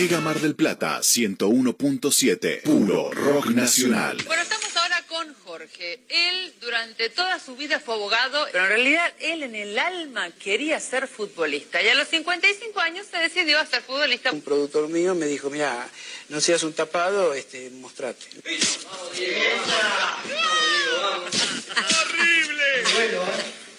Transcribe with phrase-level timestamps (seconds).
[0.00, 2.62] Mega Mar del Plata 101.7.
[2.62, 4.16] Puro rock nacional.
[4.24, 6.00] Bueno, estamos ahora con Jorge.
[6.08, 10.80] Él durante toda su vida fue abogado, pero en realidad él en el alma quería
[10.80, 11.82] ser futbolista.
[11.82, 14.32] Y a los 55 años se decidió a ser futbolista.
[14.32, 15.86] Un productor mío me dijo, mira,
[16.30, 18.24] no seas un tapado, este, mostrate.
[18.36, 19.28] ¡Horrible!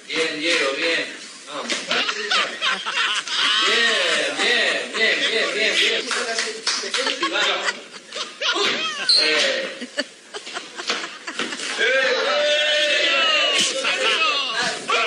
[0.08, 1.06] Bien, Diego, bien.
[1.48, 1.74] Vamos.
[3.68, 6.02] Bien, bien, bien, bien, bien, bien.
[9.20, 9.87] Eh.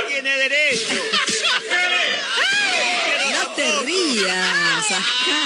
[0.09, 0.95] Tiene derecho.
[3.33, 5.43] No te rías, ajá.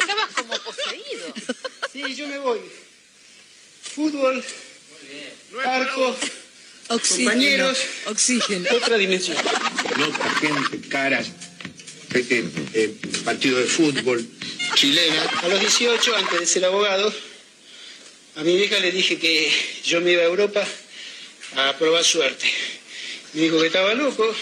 [0.00, 1.34] Estabas como poseído.
[1.92, 2.60] Sí, yo me voy.
[3.94, 4.44] Fútbol,
[5.64, 6.16] arco,
[6.88, 7.30] Oxígeno.
[7.30, 7.78] Compañeros.
[8.06, 8.68] Oxígeno.
[8.76, 9.36] otra dimensión.
[9.98, 11.28] nota, gente, caras,
[12.14, 14.24] este, eh, partido de fútbol,
[14.74, 15.22] chilena.
[15.42, 17.12] A los 18, antes de ser abogado,
[18.36, 19.50] a mi vieja le dije que
[19.84, 20.66] yo me iba a Europa
[21.56, 22.46] a probar suerte.
[23.32, 24.34] Me dijo que estaba loco.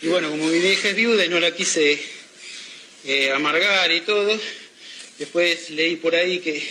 [0.00, 2.00] Y bueno, como mi vieja es viuda y no la quise
[3.04, 4.38] eh, amargar y todo,
[5.18, 6.66] después leí por ahí que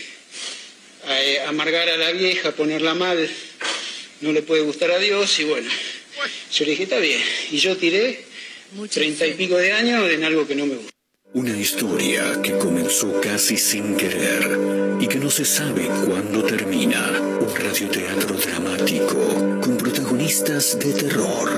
[1.08, 3.30] eh, amargar a la vieja, ponerla mal,
[4.22, 5.70] no le puede gustar a Dios y bueno,
[6.52, 7.20] yo le dije, está bien.
[7.52, 8.24] Y yo tiré
[8.90, 10.92] treinta y pico de años en algo que no me gusta.
[11.34, 14.60] Una historia que comenzó casi sin querer
[15.00, 17.20] y que no se sabe cuándo termina.
[17.40, 21.58] Un radioteatro dramático con protagonistas de terror.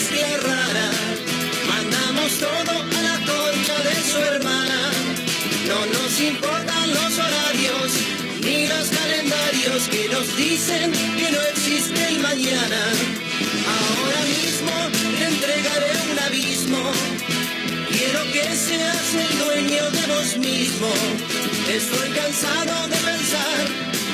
[9.89, 12.81] que nos dicen que no existe el mañana.
[13.77, 14.71] Ahora mismo
[15.17, 16.91] te entregaré un abismo.
[17.89, 20.91] Quiero que seas el dueño de vos mismo.
[21.69, 23.63] Estoy cansado de pensar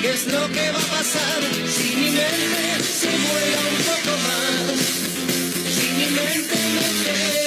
[0.01, 1.39] qué es lo que va a pasar
[1.75, 4.77] si mi mente se vuela un poco más.
[5.75, 7.46] Si mi mente me lleva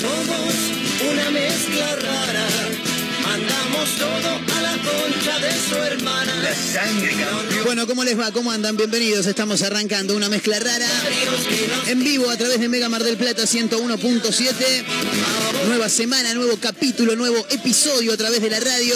[0.00, 0.54] Somos
[1.10, 2.46] una mezcla rara,
[3.28, 6.34] mandamos todo a la concha de su hermana.
[6.42, 7.64] La sangre, campeón.
[7.64, 8.32] Bueno, ¿cómo les va?
[8.32, 8.76] ¿Cómo andan?
[8.76, 9.26] Bienvenidos.
[9.26, 10.88] Estamos arrancando una mezcla rara
[11.86, 14.84] en vivo a través de Mega Mar del Plata 101.7.
[15.66, 18.94] Nueva semana, nuevo capítulo, nuevo episodio a través de la radio.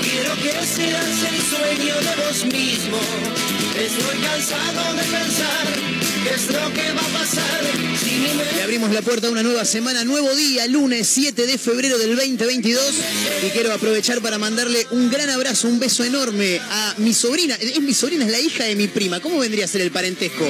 [0.00, 2.98] Quiero que seas el sueño de vos mismo.
[3.78, 7.60] Estoy cansado de pensar es lo que va a pasar
[8.54, 12.16] Le abrimos la puerta a una nueva semana, nuevo día, lunes 7 de febrero del
[12.16, 12.94] 2022.
[13.46, 17.54] Y quiero aprovechar para mandarle un gran abrazo, un beso enorme a mi sobrina.
[17.56, 19.20] Es mi sobrina, es la hija de mi prima.
[19.20, 20.44] ¿Cómo vendría a ser el parentesco?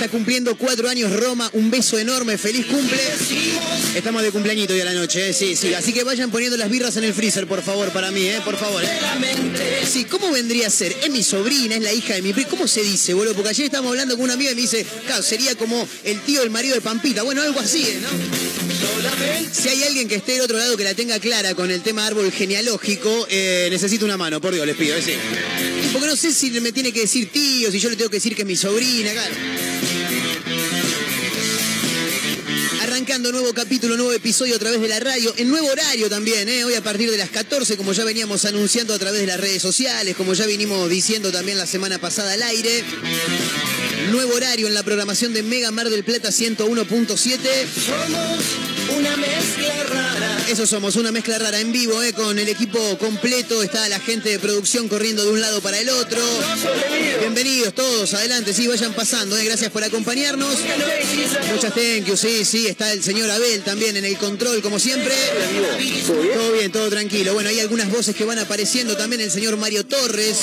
[0.00, 2.98] Está cumpliendo cuatro años Roma, un beso enorme, feliz cumple.
[3.94, 5.34] Estamos de cumpleañito hoy a la noche, ¿eh?
[5.34, 5.74] sí, sí.
[5.74, 8.40] Así que vayan poniendo las birras en el freezer, por favor, para mí, ¿eh?
[8.42, 8.82] por favor.
[8.82, 8.88] ¿eh?
[9.86, 10.96] Sí, ¿cómo vendría a ser?
[11.04, 12.48] Es mi sobrina, es la hija de mi prima.
[12.48, 13.34] ¿Cómo se dice, boludo?
[13.34, 16.40] Porque ayer estábamos hablando con una amiga y me dice, claro, sería como el tío
[16.40, 17.22] del marido de Pampita.
[17.22, 18.00] Bueno, algo así, ¿eh?
[18.00, 18.08] ¿no?
[19.52, 22.06] Si hay alguien que esté del otro lado que la tenga clara con el tema
[22.06, 24.96] árbol genealógico, eh, necesito una mano, por Dios, les pido.
[24.96, 25.18] ese.
[25.92, 28.34] Porque no sé si me tiene que decir tío, si yo le tengo que decir
[28.34, 29.34] que es mi sobrina, claro.
[33.10, 36.62] Arrancando nuevo capítulo, nuevo episodio a través de la radio, en nuevo horario también, ¿eh?
[36.62, 39.60] hoy a partir de las 14, como ya veníamos anunciando a través de las redes
[39.60, 42.84] sociales, como ya vinimos diciendo también la semana pasada al aire.
[44.12, 48.79] Nuevo horario en la programación de Mega Mar del Plata 101.7.
[48.96, 50.30] Una mezcla rara.
[50.50, 52.12] Eso somos, una mezcla rara en vivo, ¿eh?
[52.12, 53.62] con el equipo completo.
[53.62, 56.20] Está la gente de producción corriendo de un lado para el otro.
[57.20, 59.38] Bienvenidos todos, adelante, sí, vayan pasando.
[59.38, 59.44] ¿eh?
[59.44, 60.56] Gracias por acompañarnos.
[61.52, 62.66] Muchas thank you, sí, sí.
[62.66, 65.14] Está el señor Abel también en el control, como siempre.
[66.34, 67.32] Todo bien, todo tranquilo.
[67.32, 69.20] Bueno, hay algunas voces que van apareciendo también.
[69.20, 70.38] El señor Mario Torres,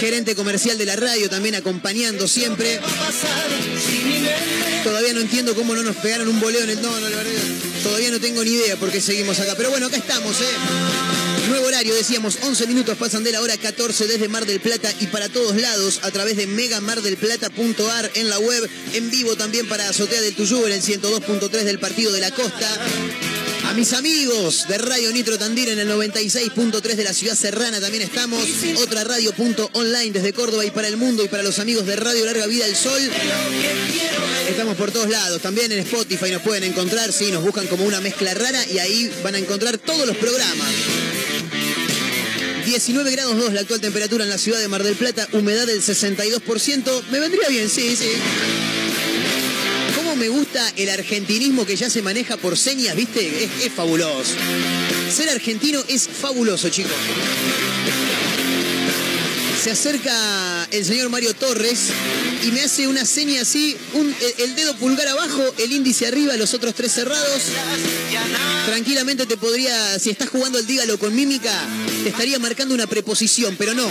[0.00, 2.80] gerente comercial de la radio, también acompañando siempre.
[4.82, 6.82] Todavía no entiendo cómo no nos pegaron un boleo en el.
[6.82, 7.27] No, la verdad.
[7.82, 9.54] Todavía no tengo ni idea por qué seguimos acá.
[9.56, 11.48] Pero bueno, acá estamos, ¿eh?
[11.48, 15.06] Nuevo horario, decíamos, 11 minutos pasan de la hora 14 desde Mar del Plata y
[15.06, 20.20] para todos lados a través de megamardelplata.ar en la web, en vivo también para Azotea
[20.20, 22.68] del Tuyú en el 102.3 del Partido de la Costa.
[23.68, 28.02] A mis amigos de Radio Nitro Tandil en el 96.3 de la ciudad serrana también
[28.02, 28.42] estamos.
[28.82, 31.96] Otra radio punto online desde Córdoba y para el mundo y para los amigos de
[31.96, 33.10] Radio Larga Vida del Sol.
[34.48, 38.00] Estamos por todos lados, también en Spotify nos pueden encontrar, sí, nos buscan como una
[38.00, 40.68] mezcla rara y ahí van a encontrar todos los programas.
[42.64, 45.82] 19 grados 2 la actual temperatura en la ciudad de Mar del Plata, humedad del
[45.82, 47.02] 62%.
[47.10, 48.10] Me vendría bien, sí, sí.
[49.94, 53.44] ¿Cómo me gusta el argentinismo que ya se maneja por señas, viste?
[53.44, 54.32] Es, es fabuloso.
[55.14, 56.92] Ser argentino es fabuloso, chicos.
[59.62, 61.88] Se acerca el señor Mario Torres
[62.44, 63.76] y me hace una seña así,
[64.38, 67.42] el dedo pulgar abajo, el índice arriba, los otros tres cerrados.
[68.66, 71.52] Tranquilamente te podría, si estás jugando el dígalo con mímica,
[72.04, 73.88] te estaría marcando una preposición, pero no.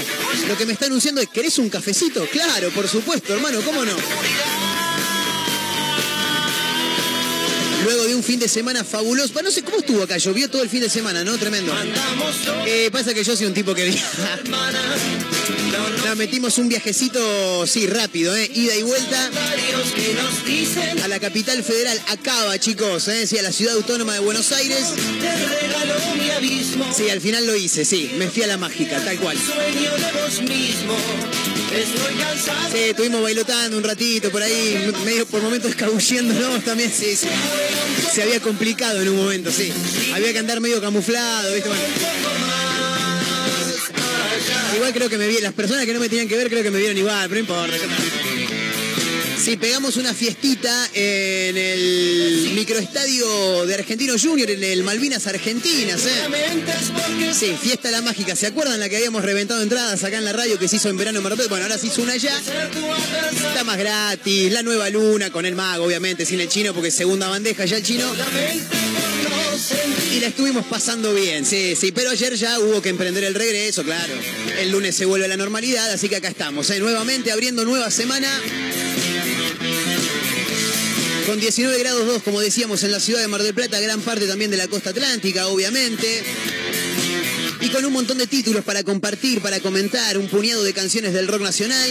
[0.48, 2.25] Lo que me está anunciando es, ¿querés un cafecito?
[2.31, 3.96] Claro, por supuesto, hermano, ¿cómo no?
[7.84, 9.34] Luego de un fin de semana fabuloso.
[9.34, 11.38] Bueno, no sé cómo estuvo acá, llovió todo el fin de semana, ¿no?
[11.38, 11.74] Tremendo.
[12.66, 14.40] Eh, pasa que yo soy un tipo que viaja.
[16.06, 18.50] No, metimos un viajecito, sí, rápido, ¿eh?
[18.54, 19.30] Ida y vuelta
[21.04, 22.02] a la capital federal.
[22.08, 23.28] Acaba, chicos, ¿eh?
[23.28, 24.86] Sí, a la ciudad autónoma de Buenos Aires.
[26.96, 28.12] Sí, al final lo hice, sí.
[28.18, 29.38] Me fui a la mágica, tal cual.
[32.72, 37.18] Sí, estuvimos bailotando un ratito por ahí, medio por momentos escabulliéndonos también, sí.
[38.14, 39.72] Se había complicado en un momento, sí.
[40.14, 41.70] Había que andar medio camuflado, ¿viste?
[41.70, 41.84] Bueno.
[44.76, 46.72] Igual creo que me vi, las personas que no me tenían que ver creo que
[46.72, 47.76] me vieron igual, pero no importa.
[49.48, 49.52] Ya.
[49.52, 57.34] Sí, pegamos una fiestita en el microestadio de Argentino Junior, en el Malvinas Argentinas, ¿eh?
[57.34, 58.36] Sí, fiesta la mágica.
[58.36, 60.98] ¿Se acuerdan la que habíamos reventado entradas acá en la radio que se hizo en
[60.98, 61.36] verano en Mar?
[61.36, 62.38] Bueno, ahora se hizo una allá.
[63.32, 67.30] Está más gratis, la nueva luna con el mago, obviamente, sin el chino, porque segunda
[67.30, 68.06] bandeja ya el chino.
[70.14, 73.84] Y la estuvimos pasando bien, sí, sí, pero ayer ya hubo que emprender el regreso,
[73.84, 74.14] claro.
[74.60, 76.80] El lunes se vuelve a la normalidad, así que acá estamos, ¿eh?
[76.80, 78.30] nuevamente abriendo nueva semana.
[81.28, 84.28] Con 19 grados 2, como decíamos, en la ciudad de Mar del Plata, gran parte
[84.28, 86.24] también de la costa atlántica, obviamente.
[87.60, 91.28] Y con un montón de títulos para compartir, para comentar, un puñado de canciones del
[91.28, 91.90] rock nacional.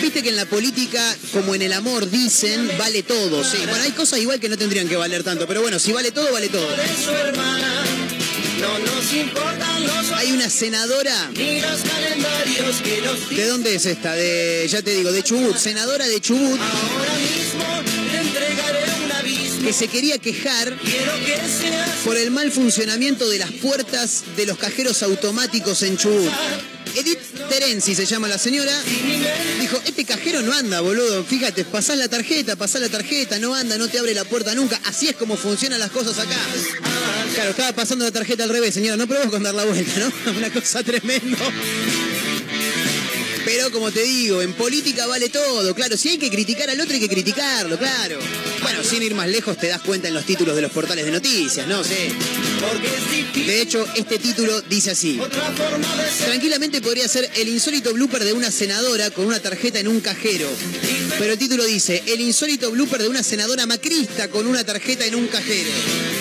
[0.00, 3.42] Viste que en la política, como en el amor, dicen, vale todo.
[3.42, 6.12] Sí, bueno, hay cosas igual que no tendrían que valer tanto, pero bueno, si vale
[6.12, 6.68] todo, vale todo.
[8.60, 11.30] No nos importan los Hay una senadora.
[11.34, 14.14] ni los calendarios que nos ¿De dónde es esta?
[14.14, 15.56] De, ya te digo, de Chubut.
[15.56, 17.64] Senadora de Chubut Ahora mismo
[18.10, 19.66] te entregaré un abismo.
[19.66, 24.46] que se quería quejar Quiero que seas por el mal funcionamiento de las puertas de
[24.46, 26.30] los cajeros automáticos en Chubut.
[26.98, 28.72] Edith Terenzi se llama la señora.
[29.60, 31.22] Dijo, este cajero no anda, boludo.
[31.24, 34.80] Fíjate, pasás la tarjeta, pasás la tarjeta, no anda, no te abre la puerta nunca.
[34.84, 36.36] Así es como funcionan las cosas acá.
[37.34, 38.96] Claro, estaba pasando la tarjeta al revés, señora.
[38.96, 40.30] No probó con dar la vuelta, ¿no?
[40.38, 41.38] Una cosa tremendo.
[43.48, 45.96] Pero como te digo, en política vale todo, claro.
[45.96, 48.18] Si hay que criticar al otro, hay que criticarlo, claro.
[48.60, 51.10] Bueno, sin ir más lejos, te das cuenta en los títulos de los portales de
[51.10, 51.82] noticias, ¿no?
[51.82, 51.94] Sí.
[51.94, 53.46] es difícil.
[53.46, 55.18] De hecho, este título dice así.
[56.26, 60.46] Tranquilamente podría ser el insólito blooper de una senadora con una tarjeta en un cajero.
[61.18, 65.14] Pero el título dice, el insólito blooper de una senadora macrista con una tarjeta en
[65.14, 65.70] un cajero.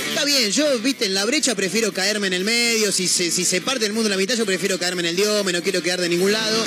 [0.08, 2.94] Está bien, yo, viste, en la brecha prefiero caerme en el medio.
[2.94, 5.18] Si se, si se parte el mundo en la mitad, yo prefiero caerme en el
[5.18, 6.64] diome, no quiero quedar de ningún lado.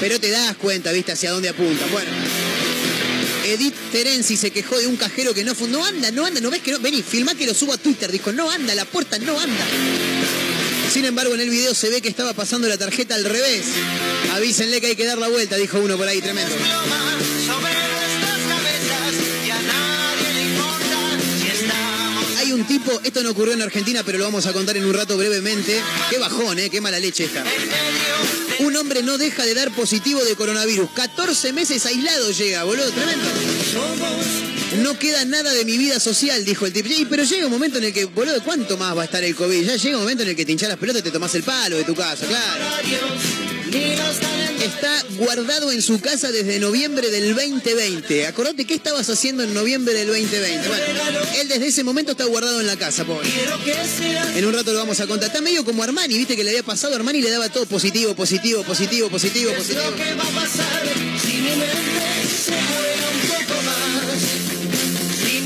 [0.00, 1.86] Pero te das cuenta, viste, hacia dónde apunta.
[1.86, 2.10] Bueno.
[3.44, 5.68] Edith Terenzi se quejó de un cajero que no fue.
[5.68, 6.80] No anda, no anda, no ves que no.
[6.80, 8.10] Vení, filmá que lo subo a Twitter.
[8.10, 9.66] Dijo, no anda, la puerta no anda.
[10.92, 13.64] Sin embargo, en el video se ve que estaba pasando la tarjeta al revés.
[14.32, 16.54] Avísenle que hay que dar la vuelta, dijo uno por ahí, tremendo.
[22.38, 24.94] Hay un tipo, esto no ocurrió en Argentina, pero lo vamos a contar en un
[24.94, 25.80] rato brevemente.
[26.10, 26.70] Qué bajón, ¿eh?
[26.70, 27.44] Qué mala leche esta.
[28.60, 30.90] Un hombre no deja de dar positivo de coronavirus.
[30.90, 33.24] 14 meses aislado llega, boludo, tremendo.
[34.82, 36.88] No queda nada de mi vida social, dijo el tipo.
[36.88, 39.34] "Ey, Pero llega un momento en el que, boludo, ¿cuánto más va a estar el
[39.34, 39.64] COVID?
[39.64, 41.42] Ya llega un momento en el que te hinchas las pelotas y te tomás el
[41.42, 42.64] palo de tu casa, claro.
[43.74, 48.28] Está guardado en su casa desde noviembre del 2020.
[48.28, 50.68] Acordate qué estabas haciendo en noviembre del 2020.
[50.68, 50.84] Bueno,
[51.40, 53.28] él desde ese momento está guardado en la casa, pobre.
[54.36, 55.28] En un rato lo vamos a contar.
[55.28, 56.94] Está medio como Armani, viste que le había pasado.
[56.94, 59.82] Armani le daba todo positivo, positivo, positivo, positivo, positivo.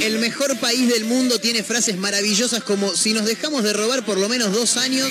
[0.00, 0.04] a.
[0.04, 4.18] El mejor país del mundo tiene frases maravillosas como si nos dejamos de robar por
[4.18, 5.08] lo menos dos años.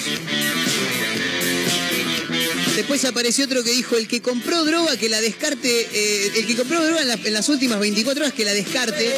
[2.77, 6.55] Después apareció otro que dijo, el que compró droga que la descarte, eh, el que
[6.55, 9.12] compró droga en, la- en las últimas 24 horas que la descarte.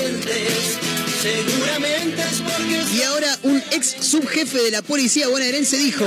[2.98, 6.06] Y ahora un ex subjefe de la policía bonaerense dijo,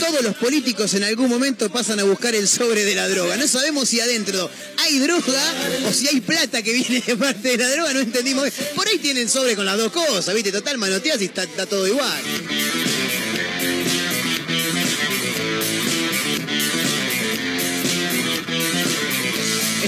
[0.00, 3.36] todos los políticos en algún momento pasan a buscar el sobre de la droga.
[3.36, 5.54] No sabemos si adentro hay droga
[5.86, 8.48] o si hay plata que viene de parte de la droga, no entendimos.
[8.74, 12.22] Por ahí tienen sobre con las dos cosas, viste, total manoteas y está todo igual.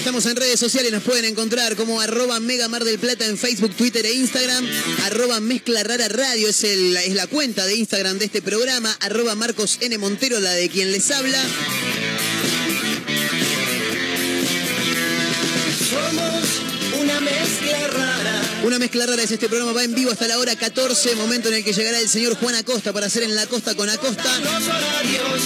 [0.08, 3.74] Estamos en redes sociales, nos pueden encontrar como arroba Mega Mar del Plata en Facebook,
[3.76, 4.66] Twitter e Instagram,
[5.04, 9.34] arroba Mezcla Rara Radio es, el- es la cuenta de Instagram de este programa, arroba
[9.34, 9.98] Marcos N.
[9.98, 11.38] Montero, la de quien les habla.
[15.90, 18.42] somos una mezcla rara.
[18.64, 21.54] Una mezcla rara es este programa, va en vivo hasta la hora 14, momento en
[21.56, 24.38] el que llegará el señor Juan Acosta para hacer en la costa con Acosta.
[24.40, 25.42] Los horarios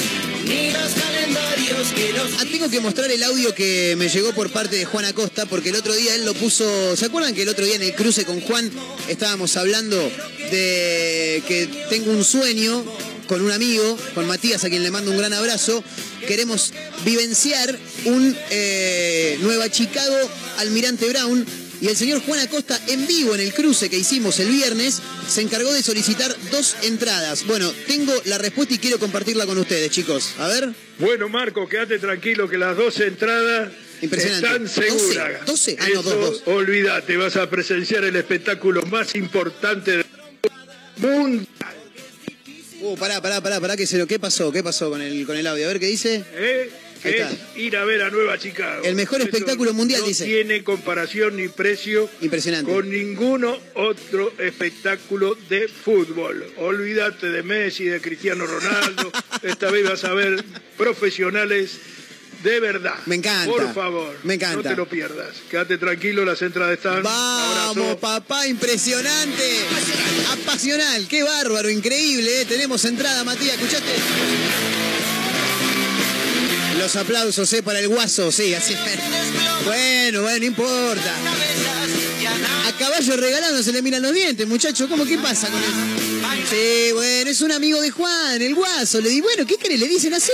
[2.38, 5.70] Ah, tengo que mostrar el audio que me llegó por parte de Juan Acosta, porque
[5.70, 6.96] el otro día él lo puso.
[6.96, 8.70] ¿Se acuerdan que el otro día en el cruce con Juan
[9.08, 12.84] estábamos hablando de que tengo un sueño
[13.26, 15.82] con un amigo, con Matías, a quien le mando un gran abrazo?
[16.26, 16.72] Queremos
[17.04, 20.16] vivenciar un eh, Nueva Chicago
[20.58, 21.46] Almirante Brown.
[21.82, 25.40] Y el señor Juan Acosta, en vivo en el cruce que hicimos el viernes, se
[25.40, 27.44] encargó de solicitar dos entradas.
[27.44, 30.34] Bueno, tengo la respuesta y quiero compartirla con ustedes, chicos.
[30.38, 30.70] A ver.
[31.00, 34.46] Bueno, Marco, quédate tranquilo que las dos entradas Impresionante.
[34.46, 35.44] están seguras.
[35.44, 35.76] 12, 12.
[35.80, 36.42] Ah, no, Eso, dos, dos.
[36.54, 40.04] Olvídate, vas a presenciar el espectáculo más importante del
[40.98, 41.44] mundo.
[42.80, 44.06] Uh, pará, pará, pará, pará, que se lo.
[44.06, 44.52] ¿Qué pasó?
[44.52, 45.64] ¿Qué pasó con el, con el audio?
[45.64, 46.24] A ver qué dice.
[46.32, 46.70] ¿eh?
[47.02, 48.82] Que es ir a ver a Nueva Chicago.
[48.84, 50.24] El mejor Eso espectáculo mundial, no dice.
[50.24, 52.70] tiene comparación ni precio Impresionante.
[52.72, 56.44] con ninguno otro espectáculo de fútbol.
[56.58, 59.10] Olvídate de Messi, de Cristiano Ronaldo.
[59.42, 60.44] Esta vez vas a ver
[60.78, 61.78] profesionales
[62.44, 62.94] de verdad.
[63.06, 63.50] Me encanta.
[63.50, 64.16] Por favor.
[64.24, 64.56] Me encanta.
[64.56, 65.36] No te lo pierdas.
[65.50, 67.02] Quédate tranquilo, las entradas están.
[67.02, 67.98] Vamos, Abrazo.
[68.00, 69.58] papá, impresionante.
[70.32, 72.42] Apasional, qué bárbaro, increíble.
[72.42, 72.44] ¿eh?
[72.44, 73.92] Tenemos entrada, Matías, ¿escuchaste?
[76.82, 77.62] Los aplausos, ¿eh?
[77.62, 78.74] Para el guaso, sí, así.
[79.64, 81.14] Bueno, bueno, no importa.
[82.66, 84.88] A caballo regalado no se le miran los dientes, muchachos.
[84.90, 85.70] ¿Cómo qué pasa con eso?
[86.50, 89.00] Sí, bueno, es un amigo de Juan, el guaso.
[89.00, 89.78] Le di, bueno, ¿qué querés?
[89.78, 90.32] Le dicen así.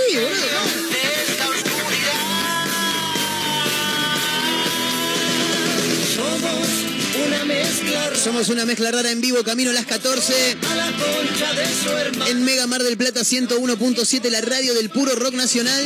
[8.21, 10.57] Somos una mezcla rara en vivo, camino a las 14.
[10.69, 12.27] a la concha de su hermano.
[12.27, 15.83] En Mega Mar del Plata 101.7, la radio del puro rock nacional.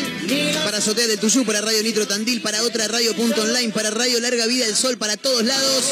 [0.64, 4.20] Para Azotea de Tuyú, para Radio Nitro Tandil, para otra radio punto online, para Radio
[4.20, 5.92] Larga Vida del Sol, para todos lados.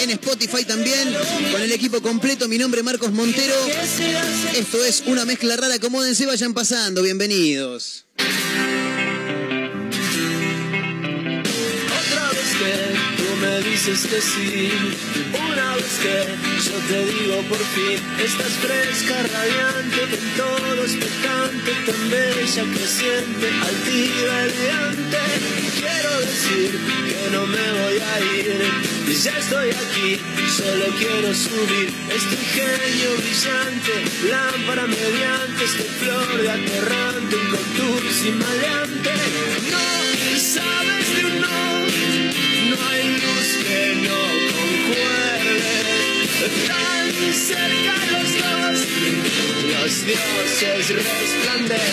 [0.00, 1.14] En Spotify también,
[1.52, 2.48] con el equipo completo.
[2.48, 3.54] Mi nombre es Marcos Montero.
[4.54, 5.74] Esto es una mezcla rara.
[5.74, 7.02] Acomódense, vayan pasando.
[7.02, 8.06] Bienvenidos.
[13.86, 14.72] Dices que sí,
[15.48, 16.26] una vez que
[16.64, 24.42] yo te digo por fin, estás fresca, radiante, en todo expectante, tan bella, creciente, altiva,
[24.42, 25.18] elegante.
[25.78, 26.70] Quiero decir
[27.06, 30.20] que no me voy a ir, ya estoy aquí,
[30.56, 38.38] solo quiero subir este genio brillante, lámpara mediante, este flor de aterrante, un contour sin
[38.38, 39.12] maleante.
[39.70, 41.75] No sabes de un no.
[44.06, 44.20] No.
[46.66, 48.78] Tan cerca los dos,
[49.72, 51.86] los dioses resplandecen.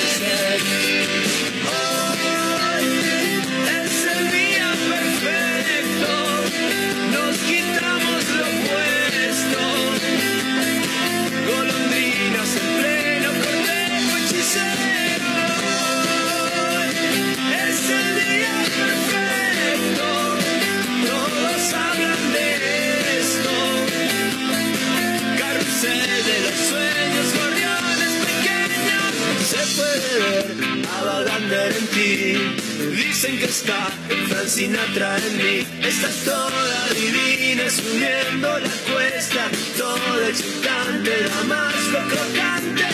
[31.52, 32.56] En ti.
[32.96, 33.90] Dicen que está
[34.30, 35.68] Frank Sinatra en mí.
[35.82, 42.88] Estás toda divina subiendo la cuesta, toda excitante, damasco crocante.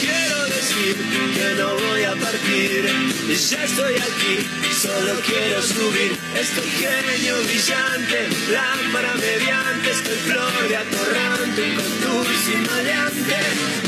[0.00, 0.96] Quiero decir
[1.34, 2.84] que no voy a partir,
[3.28, 4.36] ya estoy aquí,
[4.82, 6.12] solo quiero subir.
[6.38, 13.38] Estoy genio brillante, lámpara mediante, estoy flor de atorrante, con dulce y maleante.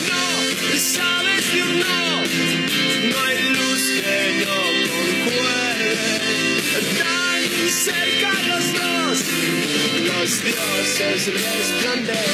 [0.09, 1.26] No,
[1.75, 2.23] no,
[3.11, 4.59] no hay luz que no
[4.95, 6.09] concuerde.
[6.99, 9.17] Tan cerca los dos,
[10.07, 12.27] los dioses resplandecen.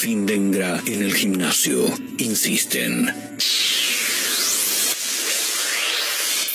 [0.00, 1.84] Que Serafín Dengra en el gimnasio,
[2.18, 3.12] insisten.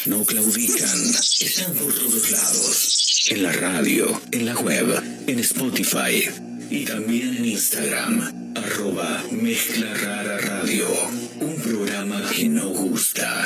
[0.06, 1.00] No claudican,
[1.40, 6.28] están por todos lados, en la radio, en la web, en Spotify
[6.72, 10.88] y también en Instagram, arroba Mezcla Rara Radio.
[11.40, 13.15] Un programa que no gusta,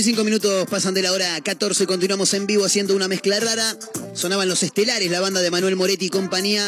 [0.00, 1.86] ...25 minutos pasan de la hora 14...
[1.86, 3.76] ...continuamos en vivo haciendo una mezcla rara...
[4.14, 6.66] ...sonaban los estelares, la banda de Manuel Moretti y compañía...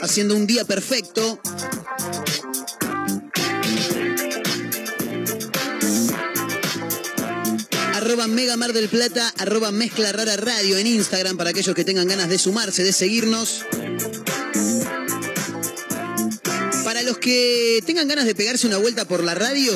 [0.00, 1.38] ...haciendo un día perfecto...
[7.92, 12.08] arroba Mega Mar del Plata, arroba Mezcla Rara Radio en Instagram para aquellos que tengan
[12.08, 13.66] ganas de sumarse, de seguirnos.
[16.82, 19.72] Para los que tengan ganas de pegarse una vuelta por la radio,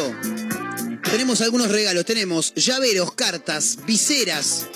[1.10, 2.04] tenemos algunos regalos.
[2.04, 4.66] Tenemos llaveros, cartas, viseras.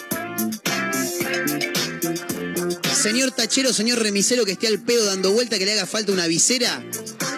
[2.94, 6.26] Señor tachero, señor remisero que esté al pedo dando vuelta, que le haga falta una
[6.26, 6.84] visera,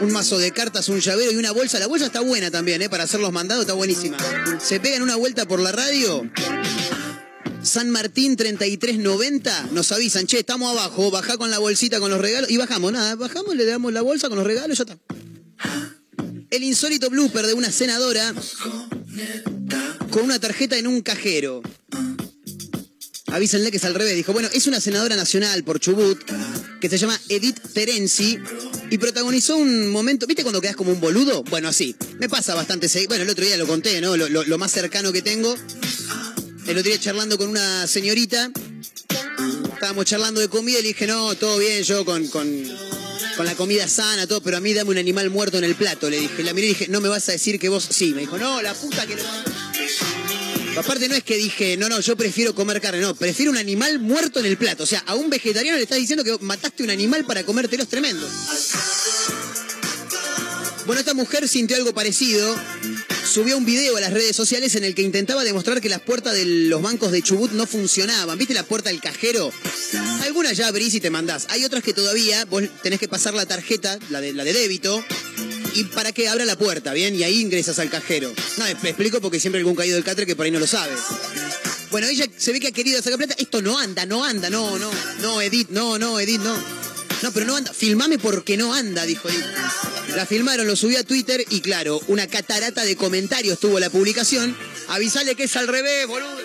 [0.00, 1.78] un mazo de cartas, un llavero y una bolsa.
[1.78, 2.88] La bolsa está buena también, ¿eh?
[2.88, 4.16] Para hacer los mandados está buenísima.
[4.61, 6.28] Se pegan una vuelta por la radio
[7.62, 12.50] San Martín 3390 nos avisan, che, estamos abajo, bajá con la bolsita con los regalos
[12.50, 14.98] y bajamos, nada, bajamos, le damos la bolsa con los regalos ya está.
[16.52, 18.34] El insólito blooper de una senadora
[20.10, 21.62] con una tarjeta en un cajero.
[23.28, 24.14] Avísenle que es al revés.
[24.14, 26.20] Dijo, bueno, es una senadora nacional por Chubut
[26.80, 28.38] que se llama Edith Terenzi
[28.90, 31.42] y protagonizó un momento, ¿viste cuando quedas como un boludo?
[31.44, 31.96] Bueno, así.
[32.18, 32.86] Me pasa bastante.
[33.08, 34.16] Bueno, el otro día lo conté, ¿no?
[34.18, 35.54] Lo, lo- lo más cercano que tengo.
[36.66, 38.50] El otro día charlando con una señorita.
[39.72, 42.46] Estábamos charlando de comida y le dije, no, todo bien, yo con, con,
[43.37, 46.11] con la comida sana, todo, pero a mí dame un animal muerto en el plato.
[46.11, 48.12] Le dije, la miré y dije, no me vas a decir que vos sí.
[48.12, 49.22] Me dijo, no, la puta que lo.
[50.78, 53.98] Aparte no es que dije, no, no, yo prefiero comer carne, no, prefiero un animal
[53.98, 54.85] muerto en el plato.
[54.85, 57.88] O sea, a un vegetariano le estás diciendo que mataste un animal para comértelo, es
[57.88, 58.26] tremendo.
[60.87, 62.56] Bueno, esta mujer sintió algo parecido.
[63.33, 66.35] Subió un video a las redes sociales en el que intentaba demostrar que las puertas
[66.35, 68.37] de los bancos de Chubut no funcionaban.
[68.37, 69.51] ¿Viste la puerta del cajero?
[70.21, 71.47] Algunas ya abrís y te mandás.
[71.49, 75.03] Hay otras que todavía vos tenés que pasar la tarjeta, la de, la de débito,
[75.73, 77.14] y para que abra la puerta, ¿bien?
[77.14, 78.31] Y ahí ingresas al cajero.
[78.59, 80.92] No, me explico porque siempre algún caído del catre que por ahí no lo sabe.
[81.90, 83.35] Bueno, ella se ve que ha querido sacar plata.
[83.38, 84.90] Esto no anda, no anda, no, no.
[85.23, 86.82] No, Edith, no, no, Edith, no.
[87.22, 87.72] No, pero no anda.
[87.72, 89.44] Filmame porque no anda, dijo Edith.
[90.16, 94.56] La filmaron, lo subió a Twitter y claro, una catarata de comentarios tuvo la publicación.
[94.88, 96.37] Avisale que es al revés, boludo.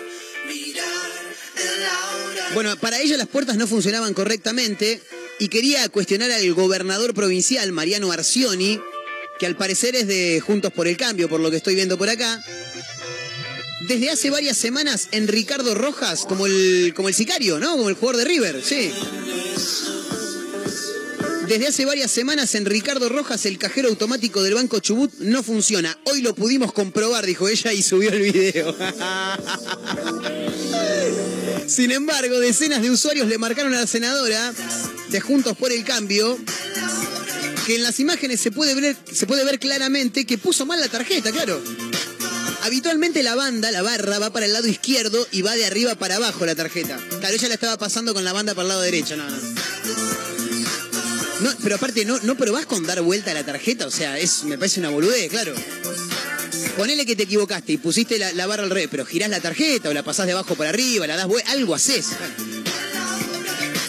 [2.54, 5.02] Bueno, para ella las puertas no funcionaban correctamente
[5.40, 8.80] y quería cuestionar al gobernador provincial, Mariano Arcioni,
[9.40, 12.10] que al parecer es de Juntos por el Cambio, por lo que estoy viendo por
[12.10, 12.42] acá.
[13.88, 17.72] Desde hace varias semanas en Ricardo Rojas, como el, como el sicario, ¿no?
[17.78, 18.92] Como el jugador de River, sí.
[21.48, 25.98] Desde hace varias semanas en Ricardo Rojas el cajero automático del Banco Chubut no funciona.
[26.04, 28.76] Hoy lo pudimos comprobar, dijo ella y subió el video.
[31.68, 34.54] Sin embargo, decenas de usuarios le marcaron a la senadora
[35.10, 36.38] de Juntos por el Cambio
[37.66, 40.90] que en las imágenes se puede ver, se puede ver claramente que puso mal la
[40.90, 41.64] tarjeta, claro.
[42.64, 46.18] Habitualmente la banda, la barra, va para el lado izquierdo y va de arriba para
[46.18, 47.00] abajo la tarjeta.
[47.20, 49.38] Claro, ella la estaba pasando con la banda para el lado derecho, no, no.
[51.42, 54.44] No, pero aparte, no, no probás con dar vuelta a la tarjeta, o sea, es,
[54.44, 55.54] me parece una boludez, claro.
[56.76, 59.94] Ponele que te equivocaste y pusiste la, barra al revés, pero girás la tarjeta o
[59.94, 62.08] la pasás de abajo para arriba, la das vuelta, algo haces.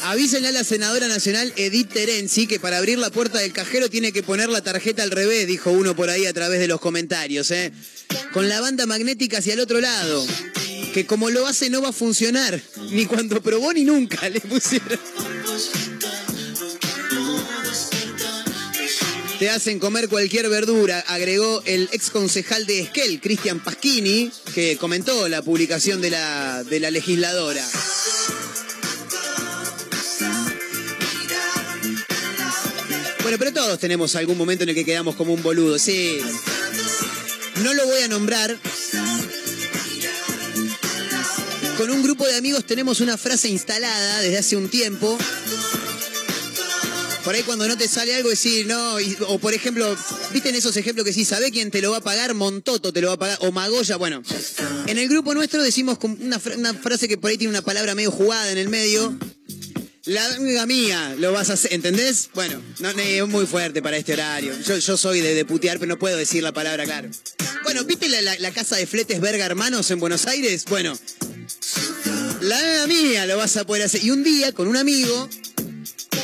[0.04, 4.10] Avísenle a la senadora nacional Edith Terenzi que para abrir la puerta del cajero tiene
[4.10, 7.50] que poner la tarjeta al revés, dijo uno por ahí a través de los comentarios,
[7.50, 7.72] ¿eh?
[8.32, 10.26] Con la banda magnética hacia el otro lado.
[10.94, 12.58] Que como lo hace no va a funcionar.
[12.90, 14.98] Ni cuando probó ni nunca le pusieron.
[19.38, 25.28] Te hacen comer cualquier verdura, agregó el ex concejal de Esquel, Cristian Pasquini, que comentó
[25.28, 27.64] la publicación de la, de la legisladora.
[33.22, 36.18] Bueno, pero todos tenemos algún momento en el que quedamos como un boludo, sí.
[37.62, 38.58] No lo voy a nombrar.
[41.76, 45.16] Con un grupo de amigos tenemos una frase instalada desde hace un tiempo.
[47.28, 49.94] Por ahí cuando no te sale algo decir, no, o por ejemplo,
[50.32, 52.32] ¿viste en esos ejemplos que sí, sabe quién te lo va a pagar?
[52.32, 54.22] Montoto te lo va a pagar, o Magoya, bueno.
[54.86, 58.12] En el grupo nuestro decimos una, una frase que por ahí tiene una palabra medio
[58.12, 59.14] jugada en el medio.
[60.06, 62.30] La amiga mía lo vas a hacer, ¿entendés?
[62.32, 64.54] Bueno, no es muy fuerte para este horario.
[64.62, 67.10] Yo, soy de, putear, pero no puedo decir la palabra, claro.
[67.62, 70.64] Bueno, ¿viste la casa de fletes Verga Hermanos en Buenos Aires?
[70.70, 70.98] Bueno,
[72.40, 74.02] la amiga mía lo vas a poder hacer.
[74.02, 75.28] Y un día, con un amigo,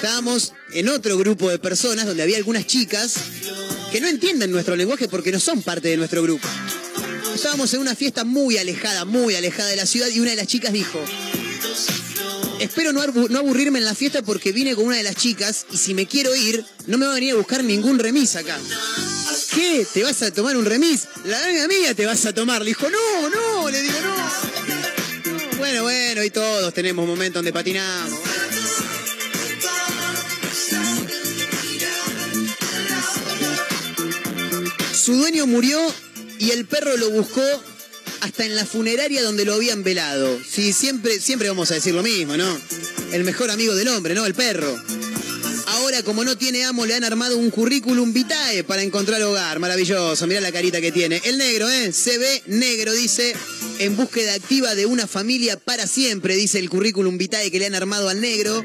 [0.05, 3.15] estábamos en otro grupo de personas donde había algunas chicas
[3.91, 6.47] que no entienden nuestro lenguaje porque no son parte de nuestro grupo.
[7.35, 10.47] Estábamos en una fiesta muy alejada, muy alejada de la ciudad y una de las
[10.47, 11.03] chicas dijo,
[12.61, 15.95] espero no, aburrirme en la fiesta porque vine con una de las chicas y si
[15.95, 18.59] me quiero ir, no me va a venir a buscar ningún remis acá.
[19.55, 19.87] ¿Qué?
[19.91, 21.09] ¿Te vas a tomar un remis?
[21.25, 22.61] La amiga mía te vas a tomar.
[22.61, 23.99] Le dijo, no, no, le digo.
[24.03, 28.34] No, Bueno, bueno, y todos tenemos momentos donde patinamos.
[35.05, 35.79] Su dueño murió
[36.39, 37.43] y el perro lo buscó
[38.23, 40.41] hasta en la funeraria donde lo habían velado.
[40.51, 42.59] Sí, siempre, siempre vamos a decir lo mismo, ¿no?
[43.13, 44.25] El mejor amigo del hombre, ¿no?
[44.25, 44.75] El perro.
[45.67, 49.59] Ahora, como no tiene amo, le han armado un currículum vitae para encontrar hogar.
[49.59, 51.21] Maravilloso, mirá la carita que tiene.
[51.27, 51.93] El negro, ¿eh?
[51.93, 53.37] Se ve negro, dice,
[53.81, 57.75] en búsqueda activa de una familia para siempre, dice el currículum vitae que le han
[57.75, 58.65] armado al negro.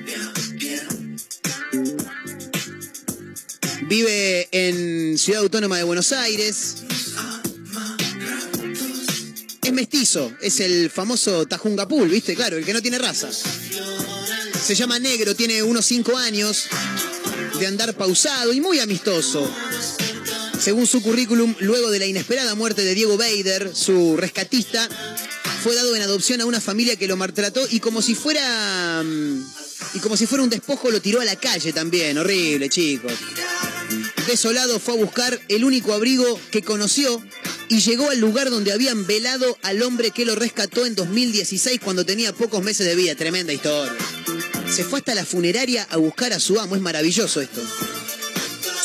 [3.89, 6.75] Vive en Ciudad Autónoma de Buenos Aires.
[9.63, 12.36] Es mestizo, es el famoso Tajungapul, ¿viste?
[12.36, 13.32] Claro, el que no tiene raza.
[13.32, 16.67] Se llama Negro, tiene unos 5 años
[17.60, 19.52] de andar pausado y muy amistoso.
[20.62, 24.88] Según su currículum, luego de la inesperada muerte de Diego Bader, su rescatista,
[25.63, 29.43] fue dado en adopción a una familia que lo maltrató y como si fuera mm,
[29.95, 33.13] y como si fuera un despojo lo tiró a la calle también, horrible, chicos.
[34.29, 37.19] Desolado fue a buscar el único abrigo que conoció
[37.67, 42.05] y llegó al lugar donde habían velado al hombre que lo rescató en 2016 cuando
[42.05, 43.15] tenía pocos meses de vida.
[43.15, 43.91] Tremenda historia.
[44.71, 47.59] Se fue hasta la funeraria a buscar a su amo, es maravilloso esto.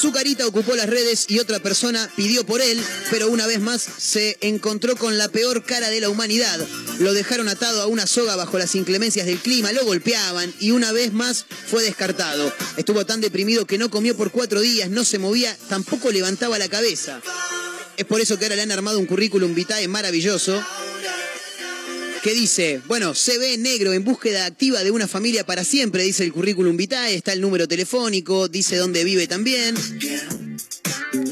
[0.05, 2.79] Su carita ocupó las redes y otra persona pidió por él,
[3.11, 6.61] pero una vez más se encontró con la peor cara de la humanidad.
[6.99, 10.93] Lo dejaron atado a una soga bajo las inclemencias del clima, lo golpeaban y una
[10.93, 12.53] vez más fue descartado.
[12.77, 16.69] Estuvo tan deprimido que no comió por cuatro días, no se movía, tampoco levantaba la
[16.69, 17.23] cabeza.
[17.97, 20.63] Es por eso que ahora le han armado un currículum vitae maravilloso
[22.25, 26.25] que dice, bueno, se ve negro en búsqueda activa de una familia para siempre, dice
[26.25, 29.75] el currículum vitae, está el número telefónico, dice dónde vive también.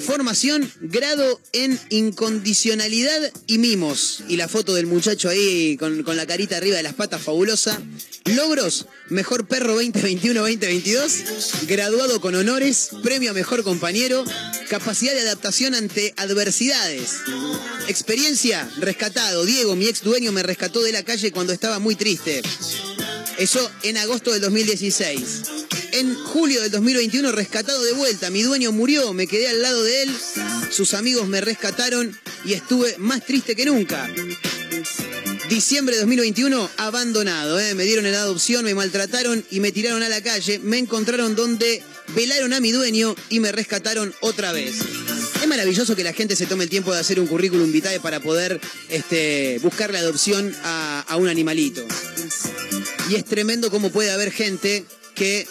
[0.04, 4.24] Formación, grado en incondicionalidad y mimos.
[4.28, 7.80] Y la foto del muchacho ahí con, con la carita arriba de las patas fabulosa.
[8.24, 14.24] Logros, mejor perro 2021-2022, graduado con honores, premio a mejor compañero,
[14.68, 17.16] capacidad de adaptación ante adversidades.
[17.88, 19.44] Experiencia, rescatado.
[19.44, 22.42] Diego, mi ex dueño, me rescató de la calle cuando estaba muy triste.
[23.42, 25.20] Eso en agosto del 2016.
[25.94, 28.30] En julio del 2021, rescatado de vuelta.
[28.30, 30.16] Mi dueño murió, me quedé al lado de él.
[30.70, 34.08] Sus amigos me rescataron y estuve más triste que nunca.
[35.48, 37.58] Diciembre de 2021, abandonado.
[37.58, 37.74] ¿eh?
[37.74, 40.60] Me dieron en adopción, me maltrataron y me tiraron a la calle.
[40.60, 41.82] Me encontraron donde
[42.14, 44.76] velaron a mi dueño y me rescataron otra vez.
[45.42, 48.20] Es maravilloso que la gente se tome el tiempo de hacer un currículum vitae para
[48.20, 51.84] poder este, buscar la adopción a, a un animalito.
[53.12, 55.46] Y es tremendo cómo puede haber gente que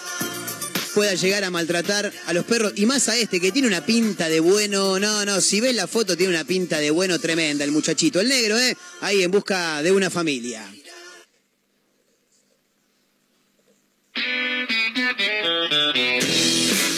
[0.96, 4.30] pueda llegar a maltratar a los perros y más a este que tiene una pinta
[4.30, 4.98] de bueno.
[4.98, 8.30] No, no, si ves la foto tiene una pinta de bueno tremenda el muchachito, el
[8.30, 8.76] negro, ¿eh?
[9.02, 10.68] Ahí en busca de una familia.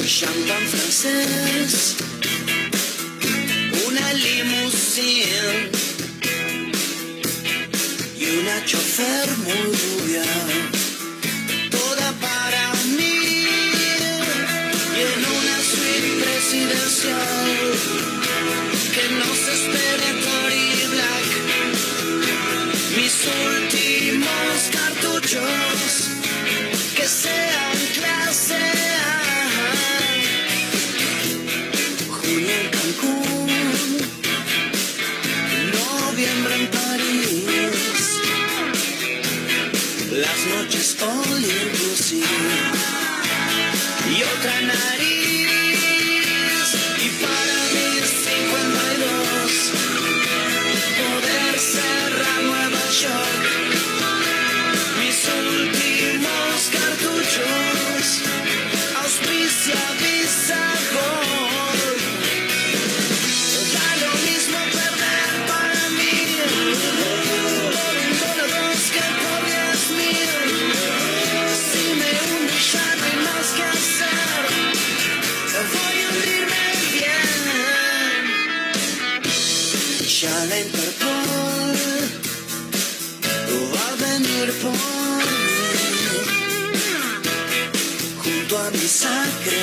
[0.08, 1.96] Champán francés,
[3.86, 5.73] una limusine y
[8.44, 10.26] una chofer muy rubia,
[11.72, 13.18] toda para mí
[14.96, 17.52] y en una suite presidencial
[18.94, 21.30] que nos espere Tory Black,
[22.98, 23.16] mis
[23.56, 25.83] últimos cartuchos
[88.84, 89.63] Isaac.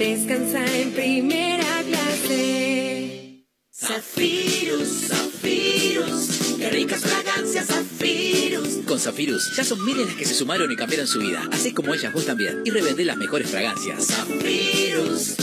[0.00, 3.44] Descansa en primera clase.
[3.70, 8.86] Zafirus, Zafirus, qué ricas fragancias Zafirus.
[8.86, 11.46] Con Zafirus ya son miles las que se sumaron y cambiaron su vida.
[11.52, 12.62] Así como ellas vos también.
[12.64, 14.06] Y revendé las mejores fragancias.
[14.06, 15.36] Zafirus,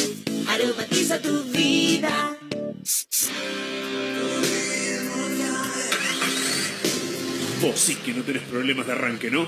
[0.48, 2.36] aromatiza tu vida.
[7.62, 9.48] Vos sí que no tenés problemas de arranque, ¿no?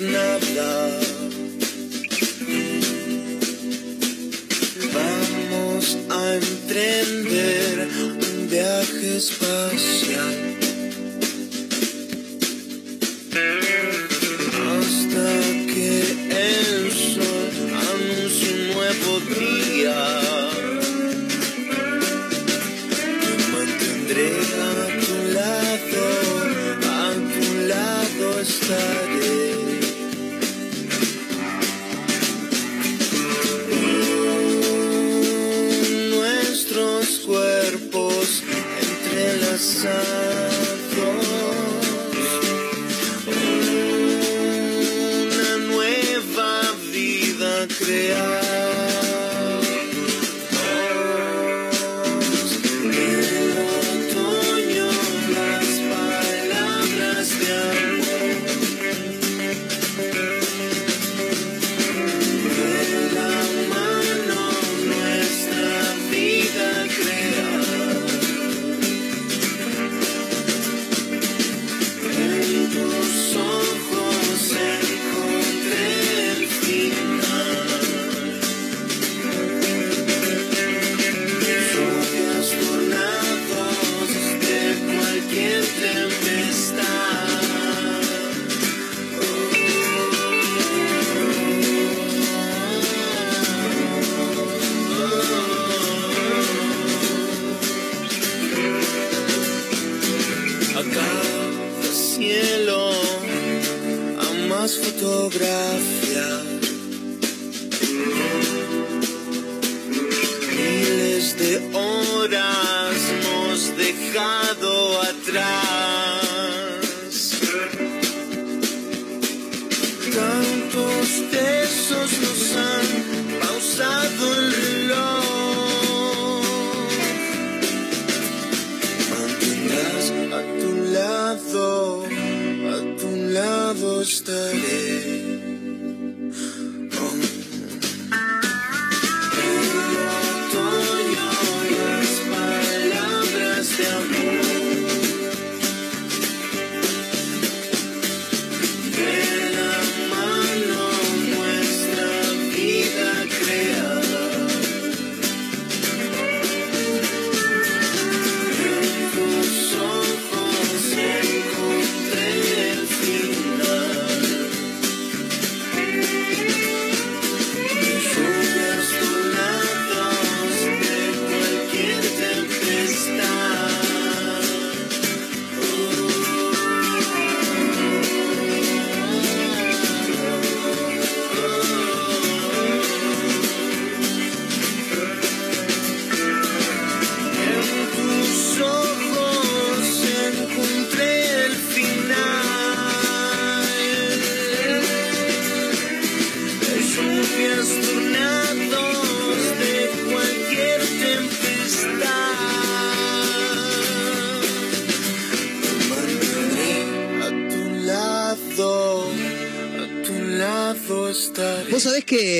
[0.00, 1.00] Nada.
[4.92, 7.88] Vamos a emprender
[8.30, 10.45] un viaje espacial.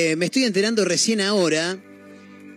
[0.07, 1.77] Que me estoy enterando recién ahora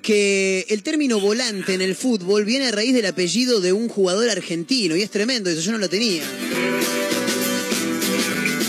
[0.02, 4.30] que el término volante en el fútbol viene a raíz del apellido de un jugador
[4.30, 6.22] argentino y es tremendo, eso yo no lo tenía.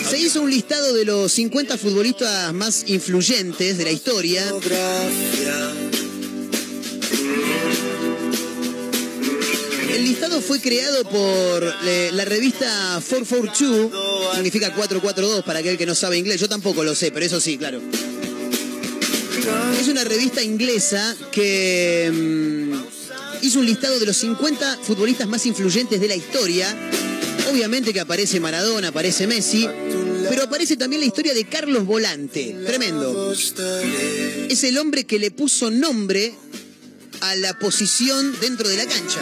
[0.09, 4.51] Se hizo un listado de los 50 futbolistas más influyentes de la historia.
[9.93, 15.93] El listado fue creado por eh, la revista 442, significa 442 para aquel que no
[15.93, 17.79] sabe inglés, yo tampoco lo sé, pero eso sí, claro.
[19.79, 25.99] Es una revista inglesa que mm, hizo un listado de los 50 futbolistas más influyentes
[25.99, 26.67] de la historia.
[27.51, 29.67] Obviamente que aparece Maradona, aparece Messi,
[30.29, 32.55] pero aparece también la historia de Carlos Volante.
[32.65, 33.33] Tremendo.
[33.33, 36.33] Es el hombre que le puso nombre
[37.21, 39.19] a la posición dentro de la cancha.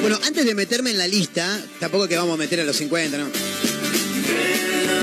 [0.00, 3.18] Bueno, antes de meterme en la lista, tampoco que vamos a meter a los 50,
[3.18, 3.26] ¿no?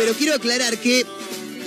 [0.09, 1.05] Pero quiero aclarar que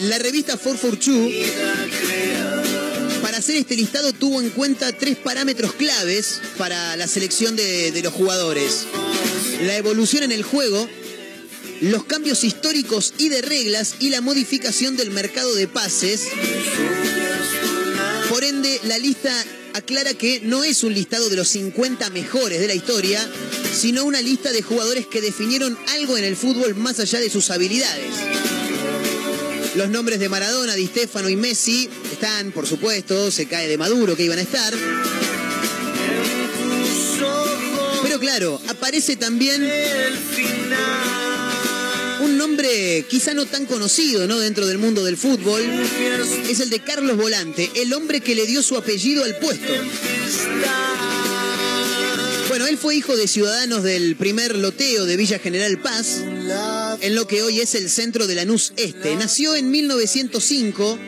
[0.00, 7.06] la revista 442, para hacer este listado, tuvo en cuenta tres parámetros claves para la
[7.06, 8.86] selección de, de los jugadores.
[9.60, 10.88] La evolución en el juego,
[11.82, 16.26] los cambios históricos y de reglas y la modificación del mercado de pases.
[18.28, 19.32] Por ende, la lista
[19.74, 23.26] aclara que no es un listado de los 50 mejores de la historia,
[23.74, 27.50] sino una lista de jugadores que definieron algo en el fútbol más allá de sus
[27.50, 28.14] habilidades.
[29.74, 34.14] Los nombres de Maradona, Di Stefano y Messi están, por supuesto, se cae de Maduro
[34.16, 34.74] que iban a estar.
[38.02, 39.62] Pero claro, aparece también
[42.42, 44.40] nombre quizá no tan conocido ¿no?
[44.40, 45.62] dentro del mundo del fútbol.
[46.50, 49.72] Es el de Carlos Volante, el hombre que le dio su apellido al puesto.
[52.48, 56.24] Bueno, él fue hijo de ciudadanos del primer loteo de Villa General Paz,
[57.00, 59.14] en lo que hoy es el centro de Lanús Este.
[59.14, 60.98] Nació en 1905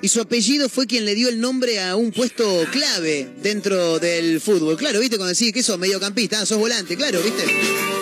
[0.00, 4.40] y su apellido fue quien le dio el nombre a un puesto clave dentro del
[4.40, 4.78] fútbol.
[4.78, 5.18] Claro, ¿viste?
[5.18, 7.93] Cuando decís que sos mediocampista, ah, sos volante, claro, ¿viste?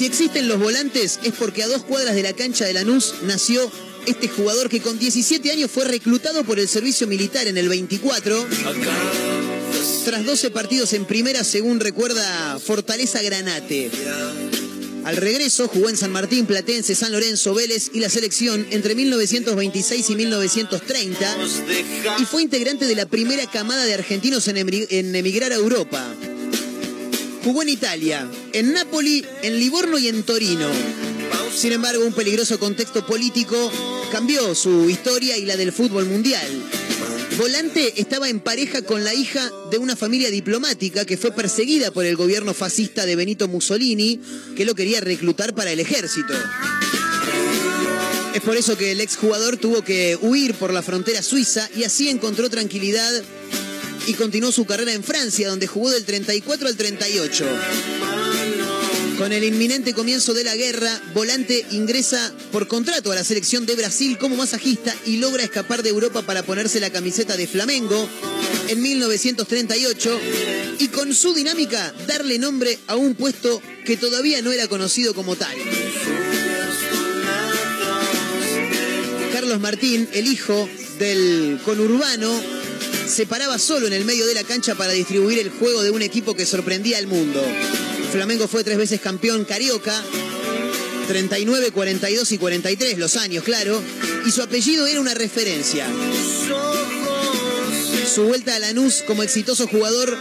[0.00, 3.70] Si existen los volantes es porque a dos cuadras de la cancha de Lanús nació
[4.06, 8.46] este jugador que con 17 años fue reclutado por el servicio militar en el 24.
[10.06, 13.90] Tras 12 partidos en primera, según recuerda Fortaleza Granate.
[15.04, 20.08] Al regreso jugó en San Martín, Platense, San Lorenzo, Vélez y la selección entre 1926
[20.08, 21.36] y 1930
[22.18, 26.02] y fue integrante de la primera camada de argentinos en, emigr- en emigrar a Europa.
[27.42, 30.68] Jugó en Italia, en Nápoli, en Livorno y en Torino.
[31.56, 33.72] Sin embargo, un peligroso contexto político
[34.12, 36.48] cambió su historia y la del fútbol mundial.
[37.38, 42.04] Volante estaba en pareja con la hija de una familia diplomática que fue perseguida por
[42.04, 44.20] el gobierno fascista de Benito Mussolini,
[44.54, 46.34] que lo quería reclutar para el ejército.
[48.34, 52.10] Es por eso que el exjugador tuvo que huir por la frontera suiza y así
[52.10, 53.22] encontró tranquilidad
[54.06, 57.46] y continuó su carrera en Francia, donde jugó del 34 al 38.
[59.18, 63.74] Con el inminente comienzo de la guerra, Volante ingresa por contrato a la selección de
[63.74, 68.08] Brasil como masajista y logra escapar de Europa para ponerse la camiseta de Flamengo
[68.68, 70.20] en 1938
[70.78, 75.36] y con su dinámica darle nombre a un puesto que todavía no era conocido como
[75.36, 75.54] tal.
[79.34, 80.66] Carlos Martín, el hijo
[80.98, 82.59] del conurbano,
[83.10, 86.00] se paraba solo en el medio de la cancha para distribuir el juego de un
[86.00, 87.42] equipo que sorprendía al mundo.
[88.12, 90.02] Flamengo fue tres veces campeón carioca,
[91.08, 93.82] 39, 42 y 43, los años, claro,
[94.26, 95.86] y su apellido era una referencia.
[98.14, 100.16] Su vuelta a Lanús como exitoso jugador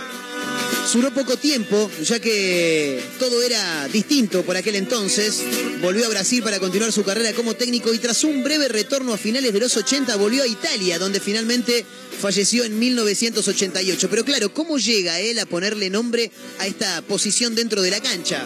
[0.94, 5.44] Duró poco tiempo, ya que todo era distinto por aquel entonces.
[5.82, 9.18] Volvió a Brasil para continuar su carrera como técnico y tras un breve retorno a
[9.18, 11.86] finales de los 80 volvió a Italia, donde finalmente
[12.20, 14.08] falleció en 1988.
[14.10, 18.46] Pero claro, ¿cómo llega él a ponerle nombre a esta posición dentro de la cancha?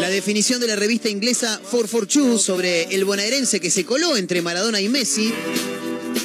[0.00, 4.80] La definición de la revista inglesa 442 sobre el bonaerense que se coló entre Maradona
[4.80, 5.32] y Messi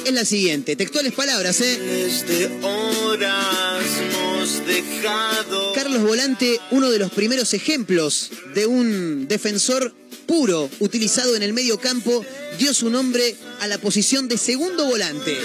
[0.04, 0.76] es la siguiente.
[0.76, 1.78] Textuales palabras, ¿eh?
[5.74, 9.94] Carlos Volante, uno de los primeros ejemplos de un defensor
[10.28, 12.24] puro utilizado en el medio campo,
[12.58, 15.36] dio su nombre a la posición de segundo volante.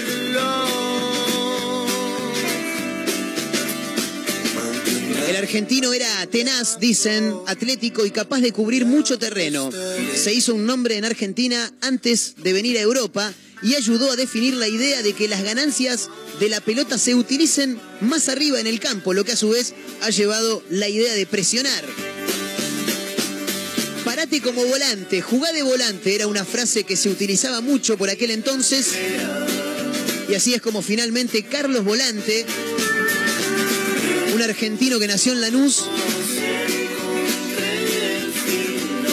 [5.26, 9.70] El argentino era tenaz, dicen, atlético y capaz de cubrir mucho terreno.
[10.14, 13.32] Se hizo un nombre en Argentina antes de venir a Europa
[13.62, 17.80] y ayudó a definir la idea de que las ganancias de la pelota se utilicen
[18.02, 21.24] más arriba en el campo, lo que a su vez ha llevado la idea de
[21.24, 21.84] presionar.
[24.04, 28.30] Parate como volante, jugá de volante, era una frase que se utilizaba mucho por aquel
[28.30, 28.92] entonces.
[30.28, 32.44] Y así es como finalmente Carlos Volante,
[34.34, 35.84] un argentino que nació en Lanús,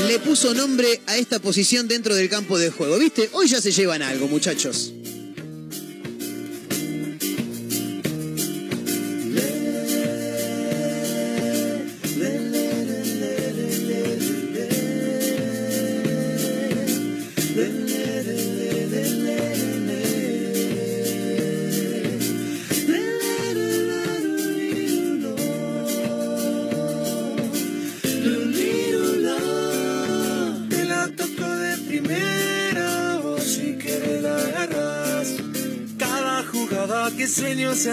[0.08, 2.98] le puso nombre a esta posición dentro del campo de juego.
[2.98, 3.30] ¿Viste?
[3.32, 4.92] Hoy ya se llevan algo, muchachos.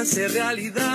[0.09, 0.88] Hace realidad,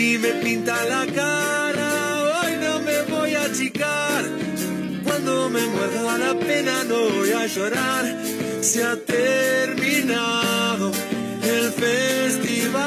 [0.00, 1.90] si me pinta la cara,
[2.40, 4.24] hoy no me voy a achicar.
[5.04, 8.04] Cuando me muerda la pena no voy a llorar.
[8.62, 10.90] Se ha terminado
[11.54, 12.80] el festival.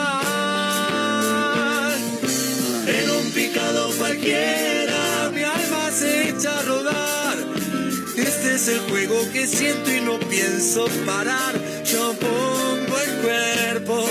[2.98, 7.38] En un picado cualquiera mi alma se echa a rodar.
[8.18, 11.54] Este es el juego que siento y no pienso parar.
[11.86, 14.04] Yo pongo el cuerpo